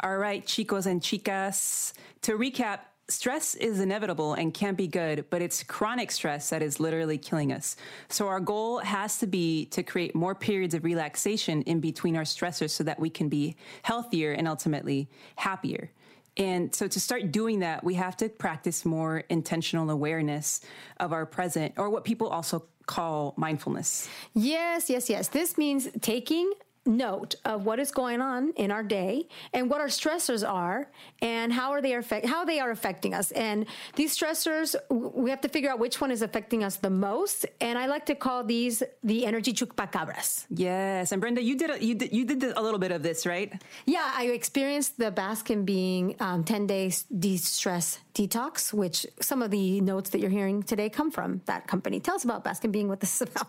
All 0.02 0.16
right, 0.16 0.44
chicos 0.44 0.86
and 0.86 1.00
chicas. 1.00 1.92
To 2.22 2.32
recap, 2.32 2.80
stress 3.08 3.54
is 3.54 3.78
inevitable 3.78 4.34
and 4.34 4.52
can't 4.52 4.76
be 4.76 4.88
good, 4.88 5.24
but 5.30 5.40
it's 5.40 5.62
chronic 5.62 6.10
stress 6.10 6.50
that 6.50 6.60
is 6.60 6.80
literally 6.80 7.18
killing 7.18 7.52
us. 7.52 7.76
So 8.08 8.26
our 8.26 8.40
goal 8.40 8.78
has 8.80 9.18
to 9.18 9.28
be 9.28 9.66
to 9.66 9.84
create 9.84 10.16
more 10.16 10.34
periods 10.34 10.74
of 10.74 10.82
relaxation 10.82 11.62
in 11.62 11.78
between 11.78 12.16
our 12.16 12.24
stressors 12.24 12.70
so 12.70 12.82
that 12.82 12.98
we 12.98 13.10
can 13.10 13.28
be 13.28 13.54
healthier 13.82 14.32
and 14.32 14.48
ultimately 14.48 15.08
happier. 15.36 15.92
And 16.36 16.74
so 16.74 16.88
to 16.88 16.98
start 16.98 17.30
doing 17.30 17.60
that, 17.60 17.84
we 17.84 17.94
have 17.94 18.16
to 18.16 18.28
practice 18.28 18.84
more 18.84 19.18
intentional 19.28 19.88
awareness 19.88 20.62
of 20.98 21.12
our 21.12 21.26
present 21.26 21.74
or 21.76 21.90
what 21.90 22.02
people 22.02 22.26
also 22.28 22.64
call 22.86 23.34
mindfulness. 23.36 24.08
Yes, 24.34 24.90
yes, 24.90 25.08
yes. 25.08 25.28
This 25.28 25.56
means 25.56 25.88
taking 26.00 26.52
note 26.84 27.36
of 27.44 27.64
what 27.64 27.78
is 27.78 27.90
going 27.90 28.20
on 28.20 28.52
in 28.56 28.70
our 28.70 28.82
day 28.82 29.28
and 29.52 29.70
what 29.70 29.80
our 29.80 29.86
stressors 29.86 30.48
are 30.48 30.90
and 31.20 31.52
how 31.52 31.70
are 31.70 31.80
they 31.80 31.94
affect 31.94 32.26
how 32.26 32.44
they 32.44 32.58
are 32.58 32.70
affecting 32.70 33.14
us. 33.14 33.30
And 33.32 33.66
these 33.94 34.16
stressors 34.16 34.74
we 34.90 35.30
have 35.30 35.40
to 35.42 35.48
figure 35.48 35.70
out 35.70 35.78
which 35.78 36.00
one 36.00 36.10
is 36.10 36.22
affecting 36.22 36.64
us 36.64 36.76
the 36.76 36.90
most. 36.90 37.46
And 37.60 37.78
i 37.78 37.86
like 37.86 38.06
to 38.06 38.14
call 38.14 38.44
these 38.44 38.82
the 39.02 39.26
energy 39.26 39.52
chupacabras. 39.52 40.46
Yes, 40.50 41.12
and 41.12 41.20
Brenda, 41.20 41.42
you 41.42 41.56
did 41.56 41.70
a, 41.70 41.84
you 41.84 41.94
did 41.94 42.12
you 42.12 42.24
did 42.24 42.42
a 42.42 42.60
little 42.60 42.80
bit 42.80 42.92
of 42.92 43.02
this, 43.02 43.26
right? 43.26 43.52
yeah 43.86 44.12
i 44.16 44.24
experienced 44.26 44.98
the 44.98 45.10
Bask 45.10 45.50
and 45.50 45.66
Being 45.66 46.16
um, 46.20 46.44
10 46.44 46.66
days 46.66 47.04
de-stress 47.16 47.98
detox 48.14 48.72
which 48.72 49.06
some 49.20 49.42
of 49.42 49.50
the 49.50 49.80
notes 49.80 50.10
that 50.10 50.20
you're 50.20 50.30
hearing 50.30 50.62
today 50.62 50.88
come 50.88 51.10
from. 51.10 51.40
That 51.46 51.66
company 51.66 52.00
tell 52.00 52.14
us 52.14 52.24
about 52.24 52.44
Bask 52.44 52.64
and 52.64 52.72
Being 52.72 52.88
what 52.88 53.00
this 53.00 53.20
is 53.20 53.28
about. 53.28 53.48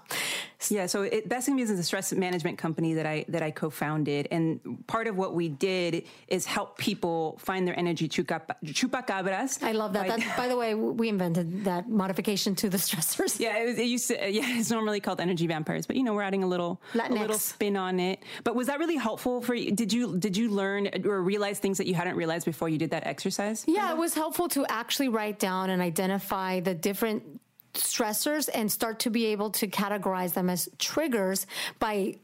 Yeah, 0.70 0.86
so 0.86 1.02
it, 1.04 1.28
Baskin 1.28 1.60
is 1.60 1.70
a 1.70 1.84
stress 1.84 2.14
management 2.14 2.58
company 2.58 2.94
that 2.94 3.06
I 3.06 3.23
that 3.30 3.42
I 3.42 3.52
co-founded, 3.52 4.28
and 4.32 4.60
part 4.88 5.08
of 5.08 5.16
what 5.18 5.34
we 5.34 5.50
did 5.50 6.06
is 6.28 6.46
help 6.46 6.78
people 6.78 7.38
find 7.40 7.68
their 7.68 7.78
energy 7.78 8.08
chupacabras. 8.08 9.64
i 9.64 9.72
love 9.72 9.94
that 9.94 10.08
by- 10.08 10.18
that 10.18 10.38
by 10.38 10.48
the 10.48 10.58
way 10.58 10.74
we 10.76 11.10
invented 11.10 11.66
that 11.66 11.90
modification 11.90 12.56
to 12.56 12.70
the 12.70 12.78
stressors 12.88 13.40
yeah, 13.40 13.58
it, 13.58 13.66
was, 13.66 13.80
it 13.80 13.86
used 13.86 14.08
to. 14.08 14.32
Yeah, 14.32 14.58
it's 14.60 14.72
normally 14.72 15.00
called 15.00 15.20
energy 15.20 15.48
vampires, 15.48 15.86
but 15.86 15.96
you 15.96 16.04
know 16.04 16.14
we're 16.14 16.24
adding 16.24 16.44
a 16.44 16.48
little 16.48 16.82
a 16.94 17.12
little 17.12 17.38
spin 17.38 17.76
on 17.78 18.00
it. 18.00 18.24
But 18.44 18.56
was 18.56 18.68
that 18.68 18.80
really 18.80 18.96
helpful 18.96 19.42
for 19.42 19.54
you? 19.54 19.72
Did 19.72 19.92
you 19.92 20.18
did 20.18 20.38
you 20.38 20.50
learn 20.50 20.90
or 21.06 21.22
realize 21.22 21.60
things 21.60 21.78
that 21.78 21.88
you 21.88 21.96
hadn't 21.96 22.16
realized 22.16 22.46
before 22.46 22.70
you 22.70 22.78
did 22.78 22.92
that 22.92 23.06
exercise? 23.06 23.66
Yeah, 23.68 23.92
it 23.92 23.98
was 23.98 24.14
helpful 24.14 24.48
to 24.50 24.66
actually 24.68 25.10
write 25.10 25.40
down 25.40 25.70
and 25.70 25.82
identify 25.82 26.60
the 26.60 26.74
different 26.74 27.42
stressors 27.74 28.50
and 28.54 28.72
start 28.72 29.00
to 29.00 29.10
be 29.10 29.26
able 29.28 29.50
to 29.50 29.68
categorize 29.68 30.34
them 30.34 30.50
as 30.50 30.70
triggers 30.78 31.48
by 31.80 32.16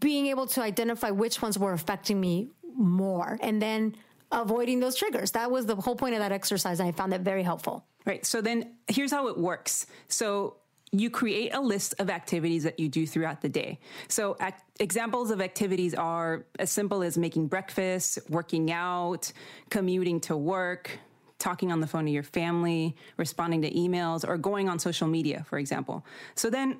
being 0.00 0.26
able 0.26 0.46
to 0.46 0.62
identify 0.62 1.10
which 1.10 1.42
ones 1.42 1.58
were 1.58 1.72
affecting 1.72 2.20
me 2.20 2.48
more 2.76 3.38
and 3.42 3.60
then 3.60 3.96
avoiding 4.30 4.80
those 4.80 4.94
triggers. 4.94 5.32
That 5.32 5.50
was 5.50 5.66
the 5.66 5.76
whole 5.76 5.96
point 5.96 6.14
of 6.14 6.20
that 6.20 6.32
exercise. 6.32 6.80
And 6.80 6.88
I 6.88 6.92
found 6.92 7.12
that 7.12 7.22
very 7.22 7.42
helpful. 7.42 7.84
Right. 8.04 8.24
So 8.24 8.40
then 8.40 8.74
here's 8.86 9.10
how 9.10 9.28
it 9.28 9.38
works. 9.38 9.86
So 10.08 10.56
you 10.92 11.10
create 11.10 11.54
a 11.54 11.60
list 11.60 11.94
of 11.98 12.08
activities 12.08 12.62
that 12.64 12.78
you 12.78 12.88
do 12.88 13.06
throughout 13.06 13.42
the 13.42 13.48
day. 13.48 13.78
So 14.08 14.36
ac- 14.40 14.54
examples 14.80 15.30
of 15.30 15.40
activities 15.40 15.94
are 15.94 16.46
as 16.58 16.70
simple 16.70 17.02
as 17.02 17.18
making 17.18 17.48
breakfast, 17.48 18.18
working 18.28 18.72
out, 18.72 19.32
commuting 19.70 20.20
to 20.20 20.36
work, 20.36 20.98
talking 21.38 21.70
on 21.70 21.80
the 21.80 21.86
phone 21.86 22.06
to 22.06 22.10
your 22.10 22.22
family, 22.22 22.96
responding 23.16 23.62
to 23.62 23.70
emails, 23.70 24.26
or 24.26 24.38
going 24.38 24.68
on 24.68 24.78
social 24.78 25.06
media, 25.06 25.44
for 25.48 25.58
example. 25.58 26.04
So 26.34 26.48
then 26.48 26.78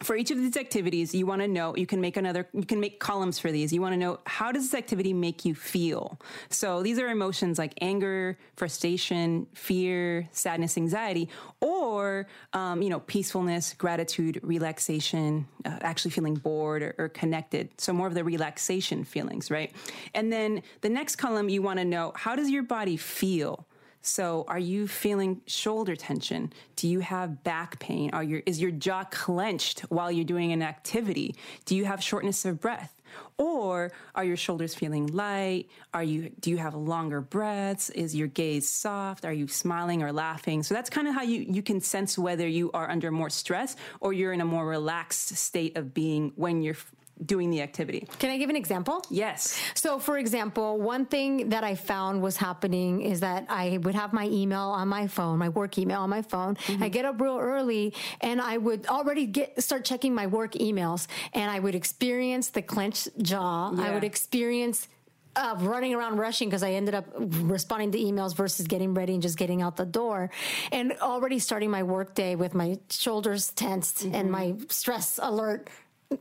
for 0.00 0.14
each 0.14 0.30
of 0.30 0.36
these 0.36 0.56
activities, 0.56 1.14
you 1.14 1.24
want 1.24 1.40
to 1.40 1.48
know, 1.48 1.74
you 1.74 1.86
can 1.86 2.00
make 2.00 2.16
another, 2.16 2.46
you 2.52 2.66
can 2.66 2.80
make 2.80 3.00
columns 3.00 3.38
for 3.38 3.50
these. 3.50 3.72
You 3.72 3.80
want 3.80 3.94
to 3.94 3.96
know 3.96 4.20
how 4.26 4.52
does 4.52 4.64
this 4.64 4.74
activity 4.74 5.14
make 5.14 5.44
you 5.44 5.54
feel? 5.54 6.20
So 6.50 6.82
these 6.82 6.98
are 6.98 7.08
emotions 7.08 7.58
like 7.58 7.72
anger, 7.80 8.36
frustration, 8.56 9.46
fear, 9.54 10.28
sadness, 10.32 10.76
anxiety, 10.76 11.30
or, 11.60 12.26
um, 12.52 12.82
you 12.82 12.90
know, 12.90 13.00
peacefulness, 13.00 13.72
gratitude, 13.72 14.38
relaxation, 14.42 15.46
uh, 15.64 15.78
actually 15.80 16.10
feeling 16.10 16.34
bored 16.34 16.82
or, 16.82 16.94
or 16.98 17.08
connected. 17.08 17.70
So 17.80 17.92
more 17.94 18.06
of 18.06 18.14
the 18.14 18.24
relaxation 18.24 19.02
feelings, 19.02 19.50
right? 19.50 19.72
And 20.14 20.30
then 20.30 20.62
the 20.82 20.90
next 20.90 21.16
column, 21.16 21.48
you 21.48 21.62
want 21.62 21.78
to 21.78 21.84
know 21.84 22.12
how 22.14 22.36
does 22.36 22.50
your 22.50 22.62
body 22.62 22.98
feel? 22.98 23.66
So, 24.06 24.44
are 24.46 24.58
you 24.58 24.86
feeling 24.86 25.42
shoulder 25.46 25.96
tension? 25.96 26.52
Do 26.76 26.86
you 26.86 27.00
have 27.00 27.42
back 27.42 27.78
pain? 27.80 28.10
Are 28.12 28.22
your 28.22 28.42
is 28.46 28.60
your 28.60 28.70
jaw 28.70 29.04
clenched 29.04 29.80
while 29.88 30.12
you're 30.12 30.24
doing 30.24 30.52
an 30.52 30.62
activity? 30.62 31.34
Do 31.64 31.74
you 31.74 31.84
have 31.86 32.02
shortness 32.02 32.44
of 32.44 32.60
breath? 32.60 32.92
Or 33.38 33.92
are 34.14 34.24
your 34.24 34.36
shoulders 34.36 34.74
feeling 34.74 35.08
light? 35.08 35.66
Are 35.92 36.04
you 36.04 36.30
do 36.40 36.50
you 36.50 36.56
have 36.58 36.74
longer 36.74 37.20
breaths? 37.20 37.90
Is 37.90 38.14
your 38.14 38.28
gaze 38.28 38.68
soft? 38.68 39.24
Are 39.24 39.32
you 39.32 39.48
smiling 39.48 40.02
or 40.02 40.12
laughing? 40.12 40.62
So 40.62 40.74
that's 40.74 40.90
kind 40.90 41.08
of 41.08 41.14
how 41.14 41.22
you 41.22 41.40
you 41.40 41.62
can 41.62 41.80
sense 41.80 42.16
whether 42.18 42.46
you 42.46 42.70
are 42.72 42.88
under 42.88 43.10
more 43.10 43.30
stress 43.30 43.76
or 44.00 44.12
you're 44.12 44.32
in 44.32 44.40
a 44.40 44.44
more 44.44 44.66
relaxed 44.66 45.36
state 45.36 45.76
of 45.76 45.92
being 45.92 46.32
when 46.36 46.62
you're 46.62 46.76
doing 47.24 47.50
the 47.50 47.62
activity. 47.62 48.06
Can 48.18 48.30
I 48.30 48.36
give 48.36 48.50
an 48.50 48.56
example? 48.56 49.04
Yes. 49.08 49.58
So, 49.74 49.98
for 49.98 50.18
example, 50.18 50.78
one 50.78 51.06
thing 51.06 51.48
that 51.48 51.64
I 51.64 51.74
found 51.74 52.20
was 52.20 52.36
happening 52.36 53.00
is 53.00 53.20
that 53.20 53.46
I 53.48 53.78
would 53.78 53.94
have 53.94 54.12
my 54.12 54.26
email 54.26 54.68
on 54.68 54.88
my 54.88 55.06
phone, 55.06 55.38
my 55.38 55.48
work 55.48 55.78
email 55.78 56.02
on 56.02 56.10
my 56.10 56.22
phone. 56.22 56.56
Mm-hmm. 56.56 56.82
I 56.82 56.88
get 56.88 57.04
up 57.04 57.20
real 57.20 57.38
early 57.38 57.94
and 58.20 58.40
I 58.40 58.58
would 58.58 58.86
already 58.86 59.26
get 59.26 59.62
start 59.62 59.84
checking 59.84 60.14
my 60.14 60.26
work 60.26 60.52
emails 60.52 61.06
and 61.32 61.50
I 61.50 61.58
would 61.58 61.74
experience 61.74 62.50
the 62.50 62.62
clenched 62.62 63.08
jaw. 63.18 63.72
Yeah. 63.72 63.82
I 63.82 63.94
would 63.94 64.04
experience 64.04 64.88
uh, 65.36 65.54
running 65.60 65.94
around 65.94 66.16
rushing 66.16 66.48
because 66.48 66.62
I 66.62 66.72
ended 66.72 66.94
up 66.94 67.06
responding 67.16 67.92
to 67.92 67.98
emails 67.98 68.34
versus 68.34 68.66
getting 68.66 68.94
ready 68.94 69.14
and 69.14 69.22
just 69.22 69.36
getting 69.36 69.62
out 69.62 69.76
the 69.76 69.84
door. 69.84 70.30
And 70.72 70.92
already 71.00 71.38
starting 71.38 71.70
my 71.70 71.82
work 71.82 72.14
day 72.14 72.36
with 72.36 72.54
my 72.54 72.78
shoulders 72.90 73.52
tensed 73.52 73.98
mm-hmm. 73.98 74.14
and 74.14 74.30
my 74.30 74.54
stress 74.68 75.20
alert 75.22 75.68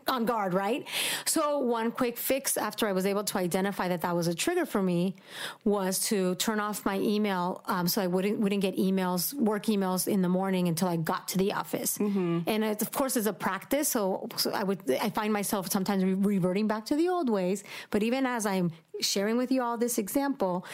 on 0.07 0.25
guard, 0.25 0.53
right? 0.53 0.87
So 1.25 1.59
one 1.59 1.91
quick 1.91 2.17
fix 2.17 2.57
after 2.57 2.87
I 2.87 2.91
was 2.91 3.05
able 3.05 3.23
to 3.25 3.37
identify 3.37 3.87
that 3.87 4.01
that 4.01 4.15
was 4.15 4.27
a 4.27 4.33
trigger 4.33 4.65
for 4.65 4.81
me 4.81 5.15
was 5.63 5.99
to 6.07 6.35
turn 6.35 6.59
off 6.59 6.85
my 6.85 6.99
email 6.99 7.61
um, 7.65 7.87
so 7.87 8.01
I 8.01 8.07
wouldn't 8.07 8.39
wouldn't 8.39 8.61
get 8.61 8.77
emails, 8.77 9.33
work 9.33 9.65
emails 9.65 10.07
in 10.07 10.21
the 10.21 10.29
morning 10.29 10.67
until 10.67 10.87
I 10.87 10.97
got 10.97 11.27
to 11.29 11.37
the 11.37 11.53
office. 11.53 11.97
Mm-hmm. 11.97 12.39
And 12.47 12.63
it, 12.63 12.81
of 12.81 12.91
course, 12.91 13.15
it's 13.17 13.27
a 13.27 13.33
practice. 13.33 13.89
So, 13.89 14.27
so, 14.35 14.51
I 14.51 14.63
would 14.63 14.79
I 15.01 15.09
find 15.09 15.31
myself 15.31 15.71
sometimes 15.71 16.03
re- 16.03 16.13
reverting 16.13 16.67
back 16.67 16.85
to 16.87 16.95
the 16.95 17.09
old 17.09 17.29
ways. 17.29 17.63
But 17.89 18.03
even 18.03 18.25
as 18.25 18.45
I'm 18.45 18.71
sharing 19.01 19.37
with 19.37 19.51
you 19.51 19.61
all 19.61 19.77
this 19.77 19.97
example, 19.97 20.65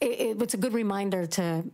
it, 0.00 0.20
it, 0.20 0.42
it's 0.42 0.54
a 0.54 0.58
good 0.58 0.72
reminder 0.72 1.26
to 1.26 1.64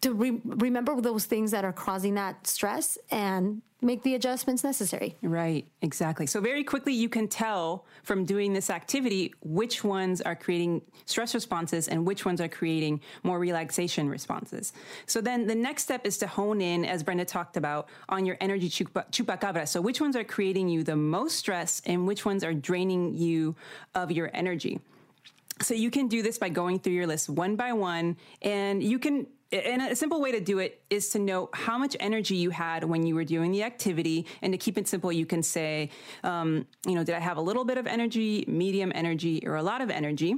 to 0.00 0.12
re- 0.12 0.40
remember 0.44 1.00
those 1.00 1.24
things 1.24 1.50
that 1.50 1.64
are 1.64 1.72
causing 1.72 2.14
that 2.14 2.46
stress 2.46 2.98
and 3.10 3.62
make 3.82 4.02
the 4.02 4.14
adjustments 4.14 4.64
necessary. 4.64 5.16
Right, 5.22 5.66
exactly. 5.82 6.26
So, 6.26 6.40
very 6.40 6.64
quickly, 6.64 6.92
you 6.92 7.08
can 7.08 7.28
tell 7.28 7.84
from 8.02 8.24
doing 8.24 8.52
this 8.52 8.70
activity 8.70 9.34
which 9.42 9.84
ones 9.84 10.20
are 10.22 10.34
creating 10.34 10.82
stress 11.04 11.34
responses 11.34 11.88
and 11.88 12.06
which 12.06 12.24
ones 12.24 12.40
are 12.40 12.48
creating 12.48 13.00
more 13.22 13.38
relaxation 13.38 14.08
responses. 14.08 14.72
So, 15.06 15.20
then 15.20 15.46
the 15.46 15.54
next 15.54 15.84
step 15.84 16.06
is 16.06 16.18
to 16.18 16.26
hone 16.26 16.60
in, 16.60 16.84
as 16.84 17.02
Brenda 17.02 17.24
talked 17.24 17.56
about, 17.56 17.88
on 18.08 18.24
your 18.24 18.36
energy 18.40 18.68
chupa- 18.68 19.10
chupacabra. 19.10 19.68
So, 19.68 19.80
which 19.80 20.00
ones 20.00 20.16
are 20.16 20.24
creating 20.24 20.68
you 20.68 20.82
the 20.82 20.96
most 20.96 21.36
stress 21.36 21.82
and 21.86 22.06
which 22.06 22.24
ones 22.24 22.44
are 22.44 22.54
draining 22.54 23.14
you 23.14 23.54
of 23.94 24.10
your 24.10 24.30
energy. 24.34 24.80
So 25.62 25.72
you 25.72 25.90
can 25.90 26.06
do 26.06 26.22
this 26.22 26.36
by 26.36 26.50
going 26.50 26.80
through 26.80 26.92
your 26.92 27.06
list 27.06 27.30
one 27.30 27.56
by 27.56 27.72
one, 27.72 28.18
and 28.42 28.82
you 28.82 28.98
can 28.98 29.26
and 29.52 29.82
a 29.82 29.94
simple 29.94 30.20
way 30.20 30.32
to 30.32 30.40
do 30.40 30.58
it 30.58 30.82
is 30.90 31.10
to 31.10 31.18
know 31.18 31.48
how 31.52 31.78
much 31.78 31.96
energy 32.00 32.36
you 32.36 32.50
had 32.50 32.84
when 32.84 33.06
you 33.06 33.14
were 33.14 33.24
doing 33.24 33.52
the 33.52 33.62
activity. 33.62 34.26
And 34.42 34.52
to 34.52 34.58
keep 34.58 34.76
it 34.76 34.88
simple, 34.88 35.12
you 35.12 35.26
can 35.26 35.42
say, 35.42 35.90
um, 36.24 36.66
you 36.86 36.94
know, 36.94 37.04
did 37.04 37.14
I 37.14 37.20
have 37.20 37.36
a 37.36 37.40
little 37.40 37.64
bit 37.64 37.78
of 37.78 37.86
energy, 37.86 38.44
medium 38.48 38.90
energy, 38.94 39.42
or 39.46 39.56
a 39.56 39.62
lot 39.62 39.80
of 39.80 39.90
energy? 39.90 40.34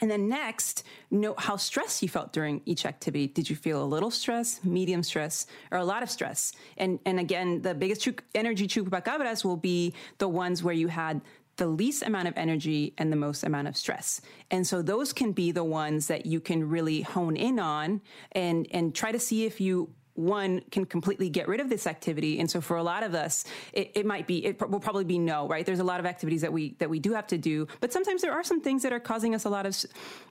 And 0.00 0.10
then 0.10 0.28
next, 0.28 0.84
note 1.10 1.40
how 1.40 1.56
stressed 1.56 2.02
you 2.02 2.08
felt 2.08 2.32
during 2.32 2.60
each 2.66 2.84
activity. 2.84 3.26
Did 3.28 3.48
you 3.48 3.56
feel 3.56 3.82
a 3.82 3.86
little 3.86 4.10
stress, 4.10 4.62
medium 4.62 5.02
stress, 5.02 5.46
or 5.70 5.78
a 5.78 5.84
lot 5.84 6.02
of 6.02 6.10
stress? 6.10 6.52
And 6.76 6.98
and 7.06 7.18
again, 7.18 7.62
the 7.62 7.74
biggest 7.74 8.06
energy 8.34 8.66
chupacabras 8.66 9.44
will 9.44 9.56
be 9.56 9.94
the 10.18 10.28
ones 10.28 10.62
where 10.62 10.74
you 10.74 10.88
had 10.88 11.22
the 11.56 11.66
least 11.66 12.02
amount 12.02 12.28
of 12.28 12.34
energy 12.36 12.94
and 12.98 13.10
the 13.10 13.16
most 13.16 13.42
amount 13.42 13.68
of 13.68 13.76
stress. 13.76 14.20
And 14.50 14.66
so 14.66 14.82
those 14.82 15.12
can 15.12 15.32
be 15.32 15.52
the 15.52 15.64
ones 15.64 16.08
that 16.08 16.26
you 16.26 16.40
can 16.40 16.68
really 16.68 17.02
hone 17.02 17.36
in 17.36 17.58
on 17.58 18.02
and, 18.32 18.66
and 18.70 18.94
try 18.94 19.12
to 19.12 19.18
see 19.18 19.44
if 19.44 19.60
you 19.60 19.90
one 20.14 20.62
can 20.70 20.86
completely 20.86 21.28
get 21.28 21.46
rid 21.46 21.60
of 21.60 21.68
this 21.68 21.86
activity. 21.86 22.40
And 22.40 22.50
so 22.50 22.62
for 22.62 22.78
a 22.78 22.82
lot 22.82 23.02
of 23.02 23.14
us 23.14 23.44
it, 23.74 23.92
it 23.94 24.06
might 24.06 24.26
be 24.26 24.44
it 24.44 24.58
will 24.68 24.80
probably 24.80 25.04
be 25.04 25.18
no 25.18 25.46
right? 25.46 25.64
There's 25.64 25.78
a 25.78 25.84
lot 25.84 26.00
of 26.00 26.06
activities 26.06 26.40
that 26.40 26.52
we 26.52 26.74
that 26.78 26.88
we 26.88 26.98
do 26.98 27.12
have 27.12 27.26
to 27.28 27.38
do 27.38 27.68
but 27.80 27.92
sometimes 27.92 28.22
there 28.22 28.32
are 28.32 28.42
some 28.42 28.62
things 28.62 28.82
that 28.82 28.92
are 28.92 29.00
causing 29.00 29.34
us 29.34 29.44
a 29.44 29.50
lot 29.50 29.66
of 29.66 29.76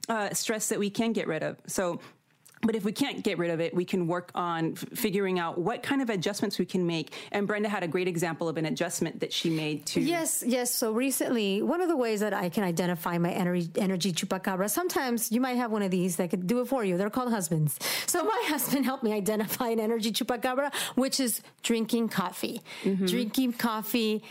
uh, 0.09 0.33
stress 0.33 0.69
that 0.69 0.79
we 0.79 0.89
can 0.89 1.13
get 1.13 1.27
rid 1.27 1.43
of. 1.43 1.57
So 1.67 1.99
but 2.65 2.75
if 2.75 2.83
we 2.83 2.91
can't 2.91 3.23
get 3.23 3.37
rid 3.37 3.51
of 3.51 3.59
it, 3.59 3.73
we 3.73 3.85
can 3.85 4.07
work 4.07 4.31
on 4.35 4.73
f- 4.73 4.85
figuring 4.97 5.39
out 5.39 5.57
what 5.57 5.83
kind 5.83 6.01
of 6.01 6.09
adjustments 6.09 6.57
we 6.57 6.65
can 6.65 6.85
make. 6.85 7.13
And 7.31 7.47
Brenda 7.47 7.69
had 7.69 7.83
a 7.83 7.87
great 7.87 8.07
example 8.07 8.49
of 8.49 8.57
an 8.57 8.65
adjustment 8.65 9.19
that 9.19 9.31
she 9.31 9.49
made 9.49 9.85
to. 9.87 10.01
Yes, 10.01 10.43
yes. 10.45 10.73
So 10.73 10.91
recently, 10.91 11.61
one 11.61 11.81
of 11.81 11.89
the 11.89 11.97
ways 11.97 12.19
that 12.21 12.33
I 12.33 12.49
can 12.49 12.63
identify 12.63 13.17
my 13.17 13.31
energy, 13.31 13.69
energy 13.75 14.11
chupacabra, 14.11 14.69
sometimes 14.69 15.31
you 15.31 15.39
might 15.39 15.57
have 15.57 15.71
one 15.71 15.83
of 15.83 15.91
these 15.91 16.15
that 16.17 16.29
could 16.29 16.47
do 16.47 16.61
it 16.61 16.67
for 16.67 16.83
you. 16.83 16.97
They're 16.97 17.09
called 17.09 17.31
husbands. 17.31 17.79
So 18.07 18.23
my 18.23 18.43
husband 18.47 18.85
helped 18.85 19.03
me 19.03 19.13
identify 19.13 19.69
an 19.69 19.79
energy 19.79 20.11
chupacabra, 20.11 20.73
which 20.95 21.19
is 21.19 21.41
drinking 21.63 22.09
coffee. 22.09 22.61
Mm-hmm. 22.83 23.05
Drinking 23.05 23.53
coffee 23.53 24.23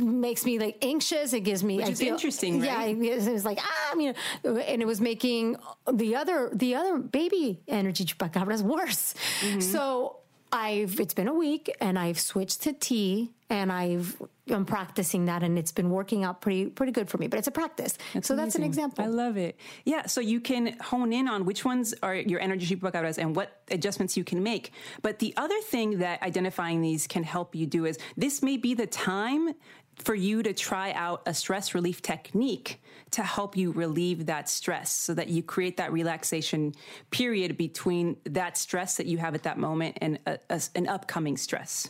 makes 0.00 0.44
me 0.44 0.58
like 0.58 0.78
anxious. 0.82 1.32
It 1.32 1.40
gives 1.40 1.62
me 1.62 1.76
which 1.76 1.86
I 1.86 1.90
is 1.90 2.00
feel, 2.00 2.14
interesting. 2.14 2.60
Right? 2.60 2.96
Yeah, 2.96 3.12
it 3.12 3.32
was 3.32 3.44
like 3.44 3.58
ah, 3.60 3.94
you 3.96 4.14
know, 4.44 4.56
and 4.56 4.82
it 4.82 4.86
was 4.86 5.00
making 5.00 5.56
the 5.90 6.16
other 6.16 6.50
the 6.52 6.74
other 6.74 6.98
baby 6.98 7.60
energy 7.68 8.04
chupacabras 8.04 8.62
worse. 8.62 9.14
Mm-hmm. 9.40 9.60
So 9.60 10.16
I've 10.52 11.00
it's 11.00 11.14
been 11.14 11.28
a 11.28 11.34
week 11.34 11.74
and 11.80 11.98
I've 11.98 12.20
switched 12.20 12.62
to 12.62 12.74
tea 12.74 13.32
and 13.48 13.72
I've 13.72 14.20
I'm 14.50 14.66
practicing 14.66 15.26
that 15.26 15.42
and 15.42 15.58
it's 15.58 15.72
been 15.72 15.88
working 15.88 16.24
out 16.24 16.42
pretty 16.42 16.66
pretty 16.66 16.92
good 16.92 17.08
for 17.08 17.16
me. 17.16 17.26
But 17.26 17.38
it's 17.38 17.48
a 17.48 17.52
practice. 17.52 17.96
That's 18.12 18.28
so 18.28 18.34
amazing. 18.34 18.46
that's 18.46 18.54
an 18.56 18.62
example. 18.64 19.04
I 19.04 19.08
love 19.08 19.38
it. 19.38 19.58
Yeah. 19.84 20.06
So 20.06 20.20
you 20.20 20.40
can 20.40 20.78
hone 20.80 21.12
in 21.12 21.26
on 21.26 21.46
which 21.46 21.64
ones 21.64 21.94
are 22.02 22.14
your 22.14 22.40
energy 22.40 22.76
chupacabras 22.76 23.16
and 23.16 23.34
what 23.34 23.62
adjustments 23.70 24.16
you 24.16 24.24
can 24.24 24.42
make. 24.42 24.72
But 25.00 25.20
the 25.20 25.32
other 25.38 25.58
thing 25.62 25.98
that 26.00 26.22
identifying 26.22 26.82
these 26.82 27.06
can 27.06 27.22
help 27.22 27.54
you 27.54 27.66
do 27.66 27.86
is 27.86 27.98
this 28.16 28.42
may 28.42 28.58
be 28.58 28.74
the 28.74 28.86
time 28.86 29.54
for 29.98 30.14
you 30.14 30.42
to 30.42 30.52
try 30.52 30.92
out 30.92 31.22
a 31.26 31.34
stress 31.34 31.74
relief 31.74 32.02
technique 32.02 32.80
to 33.10 33.22
help 33.22 33.56
you 33.56 33.72
relieve 33.72 34.26
that 34.26 34.48
stress 34.48 34.90
so 34.90 35.14
that 35.14 35.28
you 35.28 35.42
create 35.42 35.76
that 35.76 35.92
relaxation 35.92 36.74
period 37.10 37.56
between 37.56 38.16
that 38.24 38.56
stress 38.56 38.96
that 38.96 39.06
you 39.06 39.18
have 39.18 39.34
at 39.34 39.42
that 39.42 39.58
moment 39.58 39.98
and 40.00 40.18
a, 40.26 40.38
a, 40.50 40.60
an 40.74 40.88
upcoming 40.88 41.36
stress. 41.36 41.88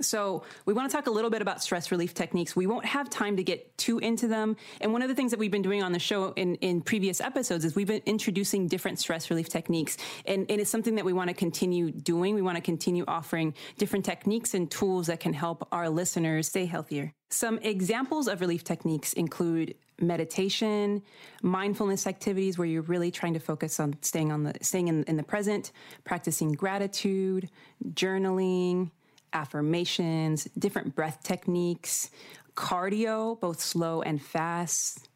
So, 0.00 0.44
we 0.64 0.72
want 0.72 0.90
to 0.90 0.96
talk 0.96 1.06
a 1.06 1.10
little 1.10 1.30
bit 1.30 1.42
about 1.42 1.62
stress 1.62 1.90
relief 1.90 2.14
techniques. 2.14 2.54
We 2.54 2.66
won't 2.66 2.84
have 2.84 3.10
time 3.10 3.36
to 3.36 3.42
get 3.42 3.76
too 3.78 3.98
into 3.98 4.28
them. 4.28 4.56
And 4.80 4.92
one 4.92 5.02
of 5.02 5.08
the 5.08 5.14
things 5.14 5.30
that 5.32 5.40
we've 5.40 5.50
been 5.50 5.62
doing 5.62 5.82
on 5.82 5.92
the 5.92 5.98
show 5.98 6.32
in, 6.36 6.54
in 6.56 6.82
previous 6.82 7.20
episodes 7.20 7.64
is 7.64 7.74
we've 7.74 7.86
been 7.86 8.02
introducing 8.06 8.68
different 8.68 8.98
stress 8.98 9.28
relief 9.30 9.48
techniques. 9.48 9.96
And, 10.26 10.50
and 10.50 10.60
it's 10.60 10.70
something 10.70 10.94
that 10.96 11.04
we 11.04 11.12
want 11.12 11.28
to 11.28 11.34
continue 11.34 11.90
doing. 11.90 12.34
We 12.34 12.42
want 12.42 12.56
to 12.56 12.62
continue 12.62 13.04
offering 13.08 13.54
different 13.78 14.04
techniques 14.04 14.54
and 14.54 14.70
tools 14.70 15.08
that 15.08 15.20
can 15.20 15.32
help 15.32 15.66
our 15.72 15.88
listeners 15.88 16.48
stay 16.48 16.66
healthier. 16.66 17.12
Some 17.30 17.58
examples 17.58 18.28
of 18.28 18.40
relief 18.40 18.62
techniques 18.62 19.14
include 19.14 19.74
meditation, 20.00 21.02
mindfulness 21.42 22.06
activities 22.06 22.58
where 22.58 22.66
you're 22.66 22.82
really 22.82 23.10
trying 23.10 23.34
to 23.34 23.40
focus 23.40 23.80
on 23.80 23.96
staying 24.02 24.32
on 24.32 24.42
the 24.42 24.54
staying 24.60 24.88
in, 24.88 25.04
in 25.04 25.16
the 25.16 25.22
present, 25.22 25.72
practicing 26.04 26.52
gratitude, 26.52 27.48
journaling, 27.90 28.90
affirmations, 29.32 30.44
different 30.58 30.94
breath 30.94 31.22
techniques, 31.22 32.10
cardio, 32.54 33.38
both 33.40 33.60
slow 33.60 34.02
and 34.02 34.20
fast, 34.22 35.08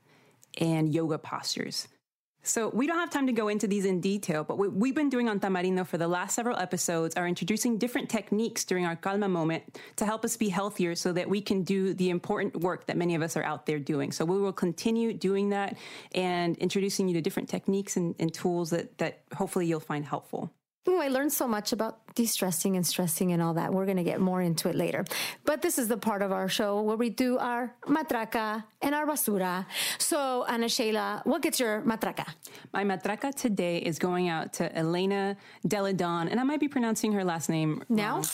and 0.59 0.93
yoga 0.95 1.19
postures. 1.19 1.89
So 2.47 2.69
we 2.69 2.87
don't 2.87 2.99
have 2.99 3.11
time 3.11 3.27
to 3.27 3.33
go 3.33 3.49
into 3.49 3.67
these 3.67 3.85
in 3.85 4.01
detail, 4.01 4.45
but 4.45 4.57
what 4.57 4.73
we've 4.73 4.95
been 4.95 5.11
doing 5.11 5.29
on 5.29 5.41
Tamarindo 5.41 5.85
for 5.85 5.99
the 5.99 6.07
last 6.07 6.37
several 6.37 6.57
episodes 6.57 7.17
are 7.17 7.27
introducing 7.27 7.77
different 7.77 8.09
techniques 8.09 8.65
during 8.65 8.87
our 8.87 8.95
calma 8.95 9.29
moment 9.29 9.65
to 9.97 10.05
help 10.05 10.25
us 10.25 10.37
be 10.37 10.49
healthier 10.49 10.95
so 10.95 11.13
that 11.13 11.29
we 11.29 11.41
can 11.41 11.65
do 11.65 11.93
the 11.93 12.09
important 12.09 12.61
work 12.61 12.87
that 12.87 12.97
many 12.97 13.17
of 13.17 13.23
us 13.23 13.37
are 13.37 13.43
out 13.43 13.67
there 13.67 13.81
doing. 13.81 14.13
So 14.13 14.25
we 14.25 14.39
will 14.39 14.53
continue 14.53 15.13
doing 15.13 15.49
that 15.51 15.77
and 16.15 16.57
introducing 16.59 17.09
you 17.09 17.15
to 17.15 17.21
different 17.21 17.49
techniques 17.49 17.97
and, 17.97 18.15
and 18.21 18.33
tools 18.33 18.71
that, 18.71 18.97
that 18.99 19.23
hopefully 19.35 19.67
you'll 19.67 19.81
find 19.81 20.05
helpful. 20.05 20.53
Oh, 20.87 21.01
I 21.01 21.09
learned 21.09 21.33
so 21.33 21.49
much 21.49 21.73
about 21.73 22.06
de-stressing 22.17 22.77
and 22.77 22.85
stressing 22.85 23.31
and 23.31 23.41
all 23.41 23.55
that. 23.55 23.73
We're 23.73 23.85
going 23.85 23.99
to 23.99 24.03
get 24.03 24.21
more 24.21 24.43
into 24.43 24.69
it 24.69 24.75
later. 24.75 25.05
But 25.45 25.63
this 25.63 25.79
is 25.79 25.87
the 25.87 25.99
part 25.99 26.23
of 26.23 26.33
our 26.33 26.49
show 26.49 26.81
where 26.83 26.97
we 26.97 27.11
do 27.11 27.39
our 27.39 27.73
matraca 27.87 28.65
and 28.83 28.95
our 28.95 29.07
basura. 29.07 29.67
So, 29.99 30.45
Ana 30.49 30.69
Sheila, 30.69 31.23
what 31.25 31.43
gets 31.43 31.61
your 31.61 31.83
matraca? 31.83 32.27
My 32.73 32.83
matraca 32.85 33.35
today 33.35 33.79
is 33.79 33.99
going 33.99 34.29
out 34.29 34.55
to 34.55 34.77
Elena 34.77 35.37
Delle 35.67 35.93
Donne, 35.93 36.29
and 36.29 36.41
I 36.41 36.43
might 36.43 36.61
be 36.61 36.69
pronouncing 36.69 37.13
her 37.13 37.23
last 37.23 37.49
name 37.49 37.83
Now? 37.89 38.17
wrong. 38.17 38.25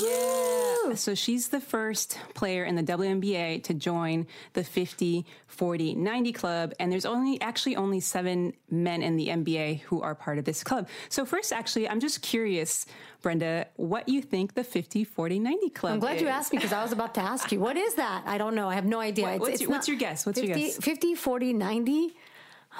Yeah. 0.00 0.94
So 0.94 1.14
she's 1.14 1.48
the 1.48 1.60
first 1.60 2.18
player 2.34 2.64
in 2.64 2.74
the 2.74 2.82
WNBA 2.82 3.62
to 3.64 3.74
join 3.74 4.26
the 4.54 4.64
50, 4.64 5.26
40, 5.46 5.94
90 5.94 6.32
club. 6.32 6.72
And 6.80 6.90
there's 6.90 7.04
only 7.04 7.38
actually 7.42 7.76
only 7.76 8.00
seven 8.00 8.54
men 8.70 9.02
in 9.02 9.16
the 9.16 9.28
NBA 9.28 9.80
who 9.82 10.00
are 10.00 10.14
part 10.14 10.38
of 10.38 10.44
this 10.46 10.64
club. 10.64 10.88
So 11.10 11.26
first, 11.26 11.52
actually, 11.52 11.88
I'm 11.88 12.00
just 12.00 12.22
curious, 12.22 12.86
Brenda, 13.20 13.66
what 13.76 14.08
you 14.08 14.22
think 14.22 14.54
the 14.54 14.62
50, 14.62 15.02
40, 15.04 15.38
90 15.40 15.70
club 15.70 15.92
I'm 15.94 15.98
glad 16.00 16.20
you 16.20 16.28
asked 16.28 16.52
me 16.52 16.58
because 16.58 16.72
I 16.72 16.82
was 16.82 16.92
about 16.92 17.14
to 17.14 17.20
ask 17.20 17.50
you, 17.50 17.58
what 17.58 17.76
is 17.76 17.94
that? 17.94 18.22
I 18.26 18.38
don't 18.38 18.54
know. 18.54 18.68
I 18.68 18.74
have 18.76 18.84
no 18.84 19.00
idea. 19.00 19.26
What- 19.26 19.40
what's 19.40 19.60
your- 19.60 19.70
what's 19.70 19.88
your 19.88 19.96
guess? 19.96 20.24
What's 20.24 20.38
your 20.38 20.54
50, 20.54 20.62
guess? 20.62 20.76
50, 20.78 21.14
40, 21.16 21.52
90? 21.52 22.14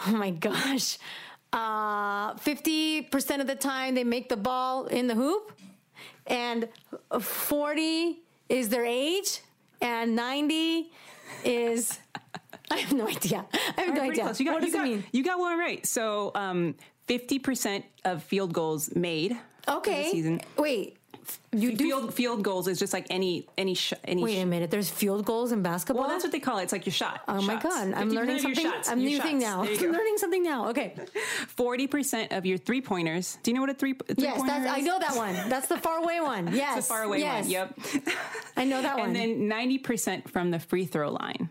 Oh 0.07 0.13
my 0.13 0.31
gosh. 0.31 0.99
Uh, 1.53 2.35
50% 2.35 3.41
of 3.41 3.47
the 3.47 3.57
time 3.57 3.95
they 3.95 4.05
make 4.05 4.29
the 4.29 4.37
ball 4.37 4.85
in 4.87 5.07
the 5.09 5.15
hoop, 5.15 5.51
and 6.27 6.69
40 7.21 8.19
is 8.49 8.69
their 8.69 8.85
age, 8.85 9.41
and 9.81 10.15
90 10.15 10.91
is. 11.45 11.99
I 12.71 12.77
have 12.77 12.93
no 12.93 13.09
idea. 13.09 13.47
I 13.55 13.81
have 13.81 13.89
All 13.89 13.95
no 13.95 14.01
right, 14.03 14.11
idea. 14.11 14.25
close. 14.25 14.39
You 14.41 14.47
got, 14.47 14.55
what 14.55 14.63
does 14.63 14.75
you 14.75 14.81
it 14.81 14.85
mean? 14.85 15.05
You 15.11 15.25
got 15.25 15.39
one 15.39 15.59
right. 15.59 15.87
So 15.87 16.33
um, 16.35 16.75
50% 17.09 17.83
of 18.05 18.23
field 18.23 18.53
goals 18.53 18.95
made. 18.95 19.39
Okay. 19.69 20.11
season. 20.11 20.41
Wait. 20.57 20.95
You 21.53 21.77
do. 21.77 21.85
field 21.85 22.15
field 22.15 22.43
goals 22.43 22.69
is 22.69 22.79
just 22.79 22.95
like 22.95 23.07
any 23.11 23.47
any 23.59 23.75
sh- 23.75 23.93
any 24.05 24.23
wait 24.23 24.39
a 24.41 24.47
minute. 24.47 24.71
There's 24.71 24.89
field 24.89 25.27
goals 25.27 25.53
in 25.53 25.61
basketball. 25.63 26.05
Well, 26.05 26.11
that's 26.11 26.25
what 26.25 26.33
they 26.33 26.41
call 26.41 26.57
it. 26.59 26.63
It's 26.63 26.73
like 26.73 26.87
your 26.87 26.93
shot. 26.95 27.21
Oh 27.29 27.43
my 27.43 27.55
Shots. 27.55 27.65
god! 27.65 27.93
I'm 27.95 28.11
50% 28.11 28.15
learning 28.15 28.37
of 28.37 28.43
your 28.45 28.55
something. 28.55 28.73
shots, 28.73 28.89
I'm 28.89 29.01
your 29.01 29.11
new 29.11 29.21
thing 29.21 29.41
shots. 29.41 29.45
now. 29.51 29.65
There 29.65 29.73
you 29.75 29.79
I'm 29.89 29.93
learning 29.93 30.17
something 30.17 30.43
now. 30.43 30.69
Okay. 30.71 30.95
Forty 31.49 31.87
percent 31.87 32.33
of 32.33 32.47
your 32.47 32.57
three 32.57 32.81
pointers. 32.81 33.37
Do 33.43 33.51
you 33.51 33.55
know 33.57 33.61
what 33.61 33.69
a 33.69 33.75
three? 33.75 33.93
three 33.93 34.15
Yes, 34.17 34.41
that's, 34.43 34.71
I 34.71 34.81
know 34.81 34.99
that 34.99 35.17
one. 35.17 35.35
That's 35.51 35.69
the 35.69 35.77
far 35.77 35.99
away 35.99 36.19
one. 36.23 36.55
Yes, 36.55 36.79
It's 36.79 36.87
a 36.87 36.89
far 36.89 37.03
away 37.03 37.19
yes. 37.19 37.45
one. 37.45 37.51
Yep. 37.51 37.79
I 38.57 38.65
know 38.65 38.81
that 38.81 38.97
one. 38.97 39.09
and 39.09 39.17
then 39.17 39.49
ninety 39.49 39.77
percent 39.79 40.31
from 40.31 40.51
the 40.51 40.59
free 40.59 40.87
throw 40.87 41.11
line. 41.11 41.51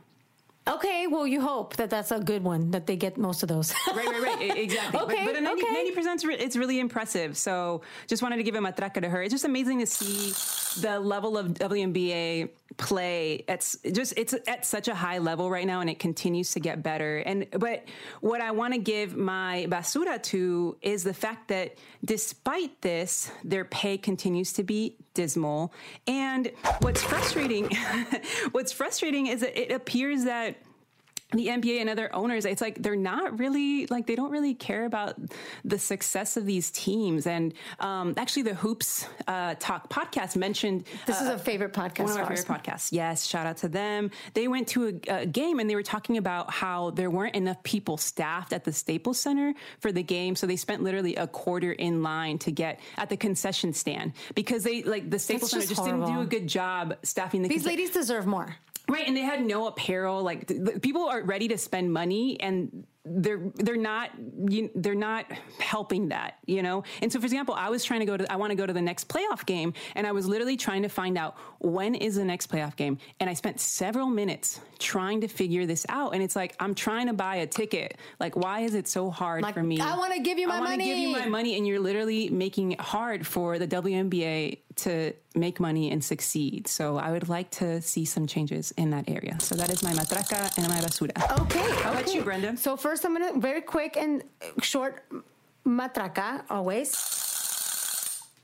Okay, 0.67 1.08
well, 1.08 1.25
you 1.25 1.41
hope 1.41 1.75
that 1.77 1.89
that's 1.89 2.12
a 2.12 2.19
good 2.19 2.43
one 2.43 2.71
that 2.71 2.88
they 2.88 2.95
get 2.95 3.17
most 3.17 3.43
of 3.43 3.49
those. 3.49 3.73
Right, 3.93 4.08
right, 4.08 4.21
right. 4.21 4.58
Exactly. 4.58 4.99
Okay, 4.99 5.17
But, 5.25 5.34
but 5.34 5.36
a 5.36 5.41
90, 5.41 5.63
okay. 5.63 5.91
percent 5.91 6.23
it's 6.25 6.56
really 6.56 6.80
impressive. 6.80 7.38
So 7.38 7.82
just 8.08 8.21
wanted 8.21 8.38
to 8.38 8.43
give 8.43 8.56
a 8.56 8.60
matraca 8.60 9.01
to 9.01 9.10
her. 9.10 9.21
It's 9.21 9.34
just 9.34 9.45
amazing 9.45 9.80
to 9.80 9.86
see 9.86 10.34
the 10.82 10.99
level 10.99 11.38
of 11.38 11.53
WNBA 11.53 12.49
play. 12.77 13.43
It's 13.47 13.77
just 13.91 14.13
it's 14.17 14.34
at 14.47 14.65
such 14.65 14.88
a 14.88 14.95
high 14.95 15.17
level 15.17 15.49
right 15.49 15.65
now, 15.65 15.82
and 15.82 15.89
it 15.89 15.99
continues 15.99 16.51
to 16.51 16.60
get 16.60 16.84
better. 16.84 17.17
And 17.19 17.47
but 17.51 17.86
what 18.21 18.41
I 18.41 18.51
want 18.51 18.73
to 18.73 18.80
give 18.80 19.15
my 19.15 19.67
basura 19.69 20.21
to 20.23 20.77
is 20.82 21.03
the 21.03 21.13
fact 21.13 21.49
that 21.49 21.77
despite 22.03 22.82
this, 22.82 23.32
their 23.43 23.65
pay 23.65 23.97
continues 23.97 24.53
to 24.53 24.63
be 24.63 24.95
dismal. 25.13 25.73
And 26.06 26.51
what's 26.82 27.01
frustrating, 27.01 27.69
what's 28.51 28.71
frustrating 28.71 29.27
is 29.27 29.41
that 29.41 29.60
it 29.60 29.71
appears 29.71 30.25
that 30.25 30.57
the 31.34 31.48
NBA 31.48 31.82
and 31.82 31.90
other 31.90 32.13
owners, 32.16 32.46
it's 32.46 32.62
like 32.62 32.82
they're 32.82 32.96
not 32.96 33.38
really 33.38 33.86
like 33.88 34.08
they 34.08 34.16
don't 34.16 34.32
really 34.32 34.54
care 34.54 34.86
about 34.86 35.16
the 35.66 35.78
success 35.78 36.38
of 36.38 36.46
these 36.46 36.72
teams. 36.72 37.28
And 37.28 37.54
um, 37.82 38.13
actually, 38.16 38.44
the 38.44 38.54
Hoops 38.54 39.06
uh, 39.28 39.56
Talk 39.60 39.90
podcast 39.90 40.38
mentioned 40.38 40.86
this 41.06 41.20
is 41.20 41.28
a 41.28 41.38
favorite 41.38 41.74
podcast. 41.74 42.06
one 42.06 42.12
of 42.12 42.18
our 42.18 42.36
favorite 42.36 42.63
podcasts. 42.63 42.94
Yes, 42.94 43.26
shout 43.26 43.46
out 43.46 43.58
to 43.58 43.68
them. 43.68 44.12
They 44.36 44.48
went 44.48 44.70
to 44.70 44.88
a, 45.10 45.22
a 45.22 45.26
game 45.26 45.60
and 45.60 45.70
they 45.70 45.76
were 45.76 45.84
talking 45.84 46.18
about 46.18 46.50
how 46.50 46.92
there 46.92 47.10
weren't 47.10 47.36
enough 47.36 47.62
people 47.63 47.98
staffed 47.98 48.54
at 48.54 48.63
the 48.63 48.72
Staples 48.72 49.20
Center 49.20 49.54
for 49.80 49.92
the 49.92 50.04
game, 50.04 50.36
so 50.36 50.48
they 50.48 50.56
spent 50.56 50.82
literally 50.82 51.16
a 51.16 51.28
quarter 51.28 51.74
in 51.74 52.04
line 52.04 52.38
to 52.40 52.52
get 52.52 52.80
at 52.98 53.10
the 53.10 53.18
concession 53.18 53.74
stand 53.74 54.13
because 54.34 54.63
they 54.63 54.82
like 54.84 55.10
the 55.10 55.20
Staples 55.20 55.52
Center 55.52 55.63
just 55.63 55.76
just 55.76 55.86
didn't 55.86 56.06
do 56.06 56.22
a 56.22 56.26
good 56.26 56.48
job 56.48 56.96
staffing 57.04 57.42
the 57.42 57.50
These 57.50 57.63
conce- 57.63 57.68
ladies 57.68 57.90
deserve 57.92 58.26
more. 58.26 58.56
Right, 58.89 59.06
and 59.06 59.17
they 59.17 59.21
had 59.21 59.45
no 59.45 59.67
apparel. 59.67 60.23
Like 60.23 60.47
people 60.82 61.08
are 61.10 61.21
ready 61.21 61.50
to 61.50 61.58
spend 61.58 61.91
money, 61.91 62.39
and 62.39 62.86
they're 63.10 63.41
they're 63.56 63.76
not 63.78 64.12
you, 64.48 64.70
they're 64.76 64.96
not 64.96 65.26
helping 65.60 66.10
that, 66.10 66.38
you 66.46 66.62
know. 66.62 66.84
And 67.02 67.12
so, 67.12 67.20
for 67.20 67.26
example, 67.26 67.54
I 67.56 67.70
was 67.70 67.84
trying 67.84 68.02
to 68.02 68.06
go 68.06 68.17
to 68.17 68.32
I 68.32 68.36
want 68.36 68.52
to 68.52 68.56
go 68.56 68.65
to 68.65 68.74
the 68.74 68.82
next 68.82 69.08
playoff 69.10 69.46
game, 69.46 69.74
and 69.96 70.06
I 70.08 70.12
was 70.12 70.28
literally 70.28 70.58
trying 70.58 70.84
to 70.84 70.89
find 70.89 71.17
out 71.17 71.36
when 71.60 71.96
is 71.96 72.15
the 72.15 72.26
next 72.26 72.52
playoff 72.52 72.76
game, 72.76 72.98
and 73.20 73.30
I 73.30 73.34
spent 73.34 73.60
several 73.60 74.08
minutes 74.08 74.60
trying 74.80 75.22
to 75.22 75.28
figure 75.28 75.65
this 75.65 75.86
out. 75.89 76.13
And 76.13 76.22
it's 76.22 76.36
like 76.36 76.56
I'm 76.60 76.76
trying 76.76 77.08
to 77.08 77.13
buy 77.13 77.38
a 77.38 77.48
ticket. 77.48 77.98
Like, 78.20 78.36
why 78.36 78.62
is 78.62 78.74
it 78.74 78.88
so 78.88 79.10
hard 79.10 79.43
Like, 79.43 79.54
for 79.54 79.63
me? 79.63 79.80
I 79.80 79.98
wanna 79.98 80.20
give 80.20 80.38
you 80.38 80.48
my 80.48 80.58
I 80.58 80.60
wanna 80.60 80.78
give 80.78 80.98
you 80.98 81.10
money. 81.10 81.24
my 81.26 81.30
money, 81.30 81.58
and 81.58 81.67
you're 81.67 81.80
literally 81.80 82.30
making 82.30 82.74
it 82.74 82.82
hard 82.82 83.26
for 83.26 83.58
the 83.60 83.67
WNBA 83.67 84.60
to 84.78 85.12
make 85.34 85.60
money 85.60 85.91
and 85.91 86.04
succeed. 86.04 86.67
So 86.67 86.98
I 86.98 87.12
would 87.12 87.30
like 87.30 87.50
to 87.52 87.82
see 87.82 88.06
some 88.06 88.28
changes 88.28 88.72
in 88.78 88.91
that 88.91 89.10
area. 89.10 89.38
So 89.39 89.56
that 89.56 89.72
is 89.72 89.82
my 89.82 89.91
matraca 89.91 90.56
and 90.58 90.67
my 90.67 90.78
basura. 90.80 91.41
Okay. 91.41 91.67
How 91.82 91.91
about 91.93 92.13
you, 92.13 92.22
Brenda? 92.22 92.56
So 92.58 92.78
first, 92.78 92.96
I'm 93.05 93.13
gonna 93.13 93.39
very 93.39 93.62
quick 93.62 93.97
and 93.97 94.23
short 94.62 95.03
matraca 95.65 96.43
always. 96.49 96.95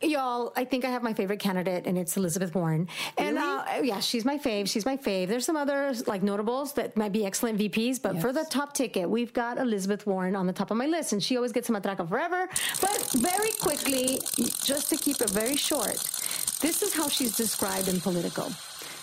Y'all, 0.01 0.51
I 0.57 0.65
think 0.65 0.83
I 0.83 0.89
have 0.89 1.01
my 1.01 1.13
favorite 1.13 1.39
candidate, 1.39 1.87
and 1.87 1.97
it's 1.97 2.17
Elizabeth 2.17 2.53
Warren. 2.53 2.89
And 3.17 3.37
uh, 3.37 3.63
yeah, 3.81 4.01
she's 4.01 4.25
my 4.25 4.37
fave. 4.37 4.67
She's 4.67 4.85
my 4.85 4.97
fave. 4.97 5.29
There's 5.29 5.45
some 5.45 5.55
others 5.55 6.07
like 6.07 6.21
notables 6.21 6.73
that 6.73 6.97
might 6.97 7.13
be 7.13 7.25
excellent 7.25 7.57
VPs, 7.57 8.01
but 8.01 8.19
for 8.19 8.33
the 8.33 8.43
top 8.49 8.73
ticket, 8.73 9.09
we've 9.09 9.31
got 9.31 9.57
Elizabeth 9.57 10.05
Warren 10.05 10.35
on 10.35 10.45
the 10.45 10.51
top 10.51 10.71
of 10.71 10.77
my 10.77 10.87
list, 10.87 11.13
and 11.13 11.23
she 11.23 11.37
always 11.37 11.53
gets 11.53 11.69
a 11.69 11.71
matraca 11.71 12.07
forever. 12.07 12.49
But 12.81 13.11
very 13.15 13.51
quickly, 13.61 14.19
just 14.61 14.89
to 14.89 14.97
keep 14.97 15.21
it 15.21 15.29
very 15.29 15.55
short, 15.55 15.95
this 16.59 16.81
is 16.81 16.93
how 16.93 17.07
she's 17.07 17.37
described 17.37 17.87
in 17.87 18.01
Politico. 18.01 18.49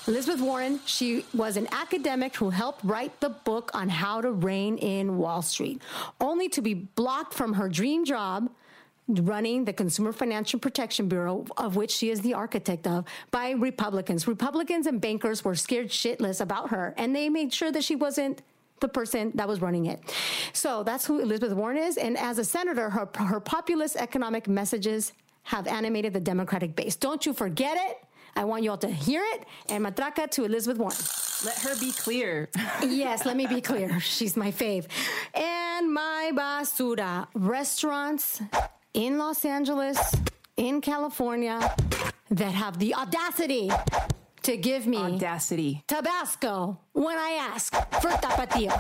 Elizabeth 0.07 0.41
Warren, 0.41 0.81
she 0.87 1.25
was 1.35 1.57
an 1.57 1.69
academic 1.73 2.35
who 2.37 2.51
helped 2.51 2.83
write 2.85 3.21
the 3.21 3.29
book 3.29 3.71
on 3.75 3.89
how 3.89 4.21
to 4.21 4.33
rein 4.33 4.79
in 4.79 5.19
Wall 5.19 5.43
Street, 5.43 5.83
only 6.21 6.49
to 6.49 6.63
be 6.63 6.75
blocked 6.75 7.35
from 7.35 7.55
her 7.55 7.69
dream 7.69 8.05
job 8.05 8.51
running 9.09 9.65
the 9.65 9.73
Consumer 9.73 10.13
Financial 10.13 10.59
Protection 10.59 11.09
Bureau, 11.09 11.45
of 11.57 11.77
which 11.77 11.91
she 11.91 12.11
is 12.11 12.21
the 12.21 12.35
architect 12.35 12.87
of, 12.87 13.05
by 13.31 13.51
Republicans. 13.51 14.27
Republicans 14.27 14.87
and 14.87 15.01
bankers 15.01 15.45
were 15.45 15.55
scared 15.55 15.89
shitless 15.89 16.41
about 16.41 16.71
her, 16.71 16.95
and 16.97 17.15
they 17.15 17.29
made 17.29 17.53
sure 17.53 17.73
that 17.73 17.85
she 17.85 17.97
wasn't 17.97 18.43
the 18.81 18.89
person 18.89 19.33
that 19.35 19.47
was 19.47 19.61
running 19.61 19.87
it. 19.87 20.01
So 20.53 20.83
that's 20.83 21.05
who 21.05 21.21
Elizabeth 21.21 21.53
Warren 21.53 21.77
is. 21.77 21.99
And 21.99 22.17
as 22.17 22.39
a 22.39 22.45
senator, 22.45 22.89
her, 22.89 23.09
her 23.15 23.41
populist 23.41 23.97
economic 23.97 24.49
messages 24.49 25.13
have 25.43 25.67
animated 25.67 26.13
the 26.13 26.21
Democratic 26.21 26.77
base. 26.77 26.97
Don't 26.97 27.27
you 27.27 27.33
forget 27.33 27.77
it. 27.77 27.99
I 28.37 28.45
want 28.45 28.63
you 28.63 28.71
all 28.71 28.79
to 28.79 28.89
hear 28.89 29.23
it. 29.35 29.45
And 29.69 29.85
matraca 29.85 30.31
to 30.33 30.45
Elizabeth 30.45 30.79
Warren. 30.79 30.97
Let 31.45 31.59
her 31.59 31.79
be 31.79 31.93
clear. 31.93 32.49
Yes, 32.83 33.27
let 33.27 33.37
me 33.37 33.47
be 33.47 33.61
clear. 33.61 34.01
She's 34.01 34.37
my 34.37 34.51
fave. 34.51 34.87
And 35.35 35.93
my 35.93 36.33
basura 36.35 37.27
restaurants 37.35 38.41
in 38.95 39.19
Los 39.19 39.45
Angeles, 39.45 39.99
in 40.57 40.81
California, 40.81 41.75
that 42.31 42.53
have 42.53 42.79
the 42.79 42.95
audacity 42.95 43.71
to 44.51 44.57
give 44.57 44.87
me 44.87 44.97
Audacity. 44.99 45.83
Tabasco 45.87 46.79
when 46.93 47.17
I 47.17 47.39
ask 47.55 47.73
for 48.03 48.11
tapatio. 48.11 48.75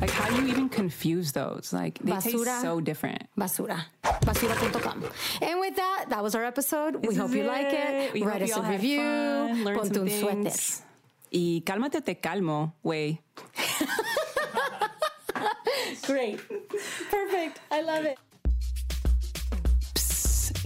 Like, 0.00 0.10
how 0.10 0.28
do 0.28 0.42
you 0.42 0.48
even 0.48 0.68
confuse 0.68 1.32
those? 1.32 1.72
Like, 1.72 1.98
they 2.00 2.12
Basura. 2.12 2.44
taste 2.44 2.60
so 2.62 2.80
different. 2.80 3.22
Basura. 3.36 3.78
Basura.com. 4.02 5.04
And 5.42 5.60
with 5.60 5.76
that, 5.76 6.06
that 6.10 6.22
was 6.22 6.34
our 6.34 6.44
episode. 6.44 7.06
we 7.06 7.14
hope 7.14 7.30
is 7.30 7.36
you 7.36 7.44
like 7.44 7.72
it. 7.72 8.12
We 8.12 8.22
Write 8.22 8.34
hope 8.34 8.42
us 8.42 8.48
you 8.48 8.54
a 8.54 8.58
all 8.58 8.62
had 8.62 8.72
review. 8.72 8.98
fun, 8.98 9.64
learned 9.64 9.78
Ponte 9.78 9.94
some 9.94 10.02
un 10.02 10.08
suéter. 10.08 10.42
things. 10.44 10.82
Y 11.32 11.62
cálmate, 11.64 12.04
te 12.04 12.14
calmo, 12.16 12.72
way. 12.82 13.20
Great. 16.06 16.40
Perfect. 17.10 17.60
I 17.70 17.82
love 17.82 18.04
it. 18.04 18.18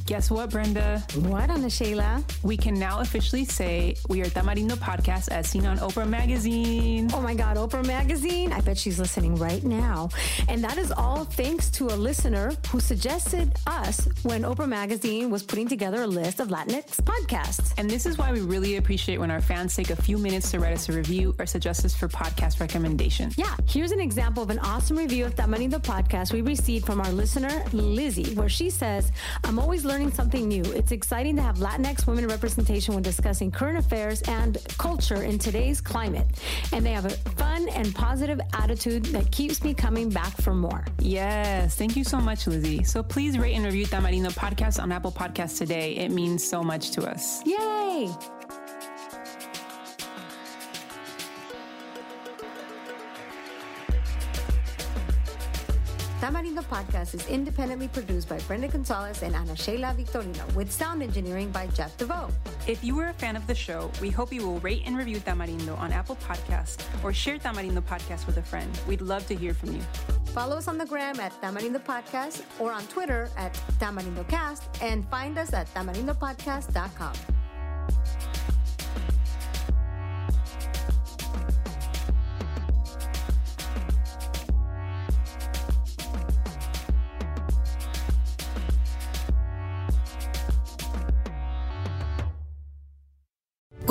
Guess 0.05 0.31
what, 0.33 0.51
Brenda? 0.51 1.03
What, 1.15 1.49
Ana 1.49 1.71
Sheila? 1.71 2.23
We 2.43 2.57
can 2.57 2.75
now 2.75 3.01
officially 3.01 3.45
say 3.45 3.97
we 4.09 4.21
are 4.21 4.27
Tamarindo 4.27 4.73
Podcast 4.73 5.31
as 5.31 5.49
seen 5.49 5.65
on 5.65 5.79
Oprah 5.79 6.09
Magazine. 6.09 7.09
Oh 7.15 7.21
my 7.21 7.35
God, 7.35 7.57
Oprah 7.57 7.87
Magazine. 7.87 8.53
I 8.53 8.61
bet 8.61 8.77
she's 8.77 8.99
listening 8.99 9.37
right 9.37 9.63
now. 9.63 10.11
And 10.49 10.63
that 10.65 10.77
is 10.77 10.91
all 10.91 11.25
thanks 11.25 11.71
to 11.71 11.87
a 11.87 11.97
listener 11.97 12.53
who 12.69 12.81
suggested 12.81 13.55
us 13.67 14.09
when 14.23 14.43
Oprah 14.43 14.69
Magazine 14.69 15.31
was 15.31 15.45
putting 15.45 15.69
together 15.69 16.03
a 16.03 16.07
list 16.07 16.41
of 16.41 16.49
Latinx 16.49 16.97
podcasts. 16.97 17.73
And 17.79 17.89
this 17.89 18.05
is 18.05 18.19
why 18.19 18.33
we 18.33 18.41
really 18.41 18.77
appreciate 18.77 19.19
when 19.19 19.31
our 19.31 19.41
fans 19.41 19.75
take 19.75 19.91
a 19.91 19.97
few 19.97 20.19
minutes 20.19 20.51
to 20.51 20.59
write 20.59 20.73
us 20.75 20.89
a 20.89 20.93
review 20.93 21.35
or 21.39 21.47
suggest 21.47 21.85
us 21.85 21.95
for 21.95 22.09
podcast 22.09 22.61
recommendation. 22.61 23.31
Yeah, 23.37 23.55
here's 23.69 23.93
an 23.93 24.01
example 24.01 24.43
of 24.43 24.51
an 24.51 24.59
awesome 24.59 24.99
review 24.99 25.25
of 25.25 25.37
Tamarindo 25.37 25.81
podcast 25.81 26.33
we 26.33 26.43
received 26.43 26.87
from 26.87 27.01
our 27.01 27.13
listener, 27.13 27.65
Lizzie, 27.73 28.35
where 28.35 28.49
she 28.49 28.69
says, 28.69 29.13
I'm 29.45 29.59
always 29.59 29.85
learning 29.85 30.02
learning 30.03 30.15
something 30.17 30.49
new. 30.49 30.65
It's 30.73 30.91
exciting 30.91 31.37
to 31.37 31.43
have 31.43 31.59
Latinx 31.59 32.09
women 32.09 32.27
representation 32.27 32.95
when 32.95 33.05
discussing 33.05 33.53
current 33.53 33.79
affairs 33.79 34.21
and 34.23 34.59
culture 34.77 35.23
in 35.23 35.39
today's 35.39 35.81
climate. 35.81 36.27
And 36.73 36.85
they 36.85 36.91
have 36.91 37.05
a 37.05 37.11
fun 37.11 37.69
and 37.69 37.95
positive 37.95 38.41
attitude 38.53 39.05
that 39.07 39.31
keeps 39.31 39.63
me 39.63 39.75
coming 39.75 40.11
back 40.11 40.37
for 40.39 40.55
more. 40.55 40.85
Yes, 40.99 41.77
thank 41.77 41.97
you 41.97 42.03
so 42.03 42.19
much, 42.19 42.49
Lizzie. 42.49 42.83
So 42.83 43.05
please 43.05 43.39
rate 43.39 43.55
and 43.55 43.65
review 43.65 43.87
Tamarindo 43.87 44.33
Podcast 44.35 44.83
on 44.83 44.91
Apple 44.91 45.13
Podcasts 45.13 45.59
today. 45.59 45.95
It 45.95 46.11
means 46.11 46.43
so 46.43 46.65
much 46.65 46.91
to 46.93 47.09
us. 47.09 47.41
Yay! 47.47 48.11
Tamarindo 56.23 56.63
Podcast 56.67 57.17
is 57.17 57.27
independently 57.27 57.89
produced 57.89 58.29
by 58.29 58.39
Brenda 58.47 58.69
Gonzalez 58.69 59.25
and 59.25 59.35
Ana 59.35 59.57
Sheila 59.57 59.93
Victorino, 59.99 60.55
with 60.55 60.71
sound 60.71 61.03
engineering 61.03 61.51
by 61.51 61.67
Jeff 61.67 61.97
DeVoe. 61.99 62.31
If 62.69 62.85
you 62.85 62.95
were 62.95 63.09
a 63.09 63.13
fan 63.13 63.35
of 63.35 63.45
the 63.49 63.57
show, 63.57 63.91
we 64.01 64.09
hope 64.09 64.33
you 64.33 64.47
will 64.47 64.61
rate 64.61 64.83
and 64.87 64.97
review 64.97 65.17
Tamarindo 65.17 65.77
on 65.81 65.91
Apple 65.91 66.17
Podcasts 66.29 66.79
or 67.03 67.13
share 67.13 67.39
Tamarindo 67.39 67.83
Podcast 67.83 68.29
with 68.29 68.37
a 68.37 68.43
friend. 68.43 68.71
We'd 68.87 69.01
love 69.01 69.27
to 69.27 69.35
hear 69.35 69.53
from 69.53 69.73
you. 69.73 69.83
Follow 70.27 70.57
us 70.59 70.69
on 70.69 70.79
the 70.79 70.87
gram 70.87 71.19
at 71.19 71.33
Tamarindo 71.43 71.85
Podcast 71.85 72.43
or 72.61 72.71
on 72.71 72.87
Twitter 72.87 73.29
at 73.37 73.55
TamarindoCast 73.81 74.81
and 74.81 75.05
find 75.09 75.37
us 75.37 75.53
at 75.53 75.67
tamarindopodcast.com. 75.75 77.15